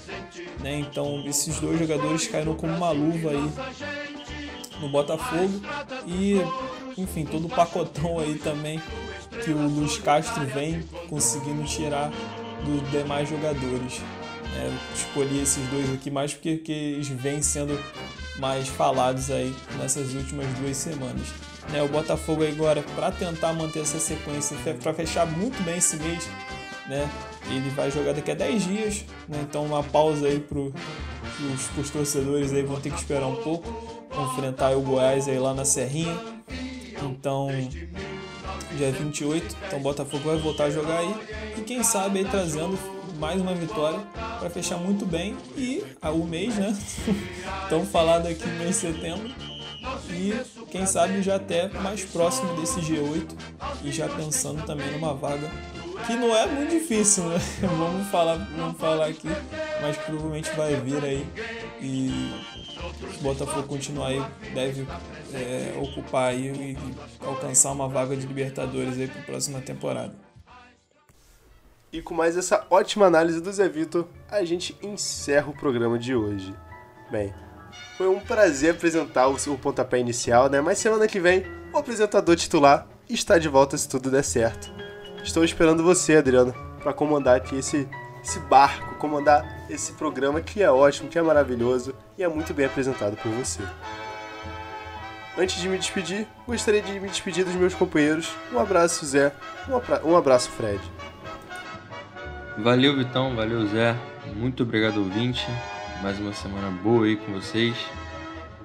Né? 0.60 0.80
Então 0.80 1.24
esses 1.26 1.60
dois 1.60 1.80
jogadores 1.80 2.28
caíram 2.28 2.54
como 2.56 2.74
uma 2.74 2.92
luva 2.92 3.32
aí 3.32 3.52
no 4.82 4.90
Botafogo 4.90 5.62
e 6.06 6.36
enfim, 6.98 7.26
todo 7.26 7.46
o 7.46 7.50
pacotão 7.50 8.20
aí 8.20 8.36
também 8.36 8.82
que 9.44 9.52
o 9.52 9.68
Luiz 9.68 9.98
Castro 9.98 10.46
vem 10.48 10.84
conseguindo 11.08 11.64
tirar 11.64 12.12
dos 12.66 12.92
demais 12.92 13.30
jogadores. 13.30 14.02
É, 14.56 14.70
escolhi 14.96 15.42
esses 15.42 15.66
dois 15.70 15.94
aqui 15.94 16.10
mais 16.10 16.34
porque, 16.34 16.62
eles 16.68 17.08
vêm 17.08 17.42
sendo 17.42 17.80
mais 18.40 18.68
falados 18.68 19.30
aí 19.30 19.54
nessas 19.78 20.14
últimas 20.14 20.48
duas 20.60 20.78
semanas. 20.78 21.28
Né, 21.72 21.84
o 21.84 21.88
Botafogo 21.88 22.44
agora, 22.48 22.82
para 22.96 23.12
tentar 23.12 23.54
manter 23.54 23.82
essa 23.82 24.00
sequência, 24.00 24.58
para 24.82 24.94
fechar 24.94 25.28
muito 25.28 25.62
bem 25.64 25.78
esse 25.78 25.98
mês, 25.98 26.28
né, 26.88 27.08
ele 27.48 27.70
vai 27.70 27.92
jogar 27.92 28.14
daqui 28.14 28.32
a 28.32 28.34
10 28.34 28.64
dias, 28.64 29.06
né, 29.28 29.40
então 29.48 29.66
uma 29.66 29.84
pausa 29.84 30.28
aí 30.28 30.40
para 30.40 30.58
os 30.58 31.90
torcedores 31.92 32.52
aí 32.54 32.64
vão 32.64 32.82
ter 32.82 32.90
que 32.90 32.98
esperar 32.98 33.28
um 33.28 33.36
pouco, 33.36 33.72
enfrentar 34.32 34.76
o 34.76 34.82
Goiás 34.82 35.28
aí 35.28 35.38
lá 35.38 35.54
na 35.54 35.64
Serrinha, 35.64 36.18
então 37.04 37.50
dia 38.76 38.92
28, 38.92 39.56
então 39.68 39.80
o 39.80 39.84
Botafogo 39.84 40.24
vai 40.24 40.38
voltar 40.38 40.64
a 40.66 40.70
jogar 40.72 40.98
aí, 40.98 41.14
e 41.56 41.62
quem 41.62 41.84
sabe 41.84 42.20
aí 42.20 42.26
trazendo 42.26 42.80
mais 43.20 43.42
uma 43.42 43.54
vitória 43.54 44.00
para 44.40 44.50
fechar 44.50 44.78
muito 44.78 45.06
bem 45.06 45.36
e 45.58 45.84
ah, 46.02 46.12
o 46.12 46.26
mês, 46.26 46.56
né? 46.56 46.76
Estamos 47.64 47.90
falando 47.90 48.28
aqui 48.28 48.48
no 48.48 48.58
mês 48.58 48.70
de 48.70 48.76
setembro 48.76 49.30
e 50.10 50.34
quem 50.72 50.86
sabe 50.86 51.22
já 51.22 51.36
até 51.36 51.68
mais 51.68 52.06
próximo 52.06 52.56
desse 52.56 52.80
G8 52.80 53.28
e 53.84 53.92
já 53.92 54.08
pensando 54.08 54.66
também 54.66 54.90
numa 54.92 55.14
vaga 55.14 55.52
que 56.08 56.14
não 56.16 56.34
é 56.34 56.48
muito 56.48 56.72
difícil, 56.72 57.26
né? 57.26 57.38
vamos 57.60 58.08
falar, 58.08 58.36
vamos 58.56 58.78
falar 58.78 59.08
aqui, 59.08 59.28
mas 59.82 59.98
provavelmente 59.98 60.50
vai 60.52 60.76
vir 60.76 61.04
aí 61.04 61.28
e 61.82 62.34
o 63.20 63.22
Botafogo 63.22 63.68
continuar 63.68 64.08
aí 64.08 64.24
deve 64.54 64.88
é, 65.34 65.78
ocupar 65.78 66.30
aí 66.30 66.48
e 66.48 66.78
alcançar 67.26 67.74
uma 67.74 67.90
vaga 67.90 68.16
de 68.16 68.26
Libertadores 68.26 68.98
aí 68.98 69.08
para 69.08 69.20
a 69.20 69.26
próxima 69.26 69.60
temporada. 69.60 70.29
E 71.92 72.04
com 72.04 72.14
mais 72.14 72.38
essa 72.38 72.66
ótima 72.70 73.08
análise 73.08 73.42
do 73.42 73.52
Zé 73.52 73.68
Vitor, 73.68 74.08
a 74.30 74.44
gente 74.46 74.78
encerra 74.82 75.50
o 75.50 75.58
programa 75.58 75.98
de 75.98 76.14
hoje. 76.14 76.54
Bem, 77.10 77.34
foi 77.98 78.08
um 78.08 78.20
prazer 78.20 78.72
apresentar 78.76 79.28
o 79.28 79.40
seu 79.40 79.58
pontapé 79.58 79.98
inicial, 79.98 80.50
né? 80.50 80.62
Mas 80.62 80.78
semana 80.78 81.08
que 81.08 81.20
vem, 81.20 81.44
o 81.74 81.78
apresentador 81.78 82.36
titular 82.36 82.88
está 83.10 83.40
de 83.40 83.50
volta 83.50 83.76
se 83.76 83.90
tudo 83.90 84.12
der 84.12 84.24
certo. 84.24 84.72
Estou 85.24 85.44
esperando 85.44 85.84
você, 85.84 86.18
Adriano, 86.18 86.54
para 86.84 86.94
comandar 86.94 87.36
aqui 87.36 87.58
esse, 87.58 87.90
esse 88.24 88.40
barco, 88.42 88.96
comandar 88.96 89.66
esse 89.68 89.94
programa 89.94 90.42
que 90.42 90.62
é 90.62 90.70
ótimo, 90.70 91.10
que 91.10 91.18
é 91.18 91.22
maravilhoso 91.24 91.96
e 92.16 92.24
é 92.24 92.28
muito 92.28 92.54
bem 92.54 92.68
apresentado 92.68 93.18
por 93.18 93.32
você. 93.32 93.64
Antes 95.36 95.60
de 95.60 95.68
me 95.68 95.78
despedir, 95.78 96.28
gostaria 96.46 96.84
de 96.84 97.00
me 97.00 97.10
despedir 97.10 97.46
dos 97.46 97.56
meus 97.56 97.74
companheiros. 97.74 98.32
Um 98.54 98.60
abraço, 98.60 99.06
Zé. 99.08 99.34
Um 100.04 100.16
abraço, 100.16 100.52
Fred. 100.52 100.82
Valeu, 102.62 102.94
Vitão. 102.96 103.36
Valeu, 103.36 103.66
Zé. 103.68 103.96
Muito 104.36 104.64
obrigado, 104.64 104.98
ouvinte. 104.98 105.46
Mais 106.02 106.20
uma 106.20 106.34
semana 106.34 106.70
boa 106.70 107.06
aí 107.06 107.16
com 107.16 107.32
vocês. 107.32 107.76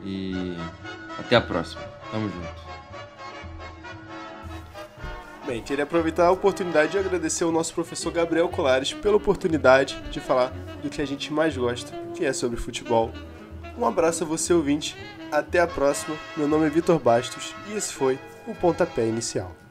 E 0.05 0.57
até 1.19 1.37
a 1.37 1.41
próxima. 1.41 1.81
Tamo 2.11 2.29
junto. 2.29 2.65
Bem, 5.47 5.63
queria 5.63 5.85
aproveitar 5.85 6.27
a 6.27 6.33
oportunidade 6.33 6.93
de 6.93 6.99
agradecer 6.99 7.45
ao 7.45 7.53
nosso 7.53 7.73
professor 7.73 8.11
Gabriel 8.11 8.49
Colares 8.49 8.93
pela 8.93 9.17
oportunidade 9.17 9.97
de 10.11 10.19
falar 10.19 10.53
do 10.83 10.91
que 10.91 11.01
a 11.01 11.07
gente 11.07 11.33
mais 11.33 11.57
gosta, 11.57 11.97
que 12.15 12.25
é 12.25 12.33
sobre 12.33 12.57
futebol. 12.57 13.13
Um 13.79 13.87
abraço 13.87 14.25
a 14.25 14.27
você, 14.27 14.53
ouvinte. 14.53 14.97
Até 15.31 15.61
a 15.61 15.67
próxima. 15.69 16.17
Meu 16.37 16.49
nome 16.49 16.67
é 16.67 16.71
Vitor 16.71 16.99
Bastos 16.99 17.55
e 17.69 17.77
esse 17.77 17.93
foi 17.93 18.19
o 18.47 18.55
Pontapé 18.55 19.07
Inicial. 19.07 19.64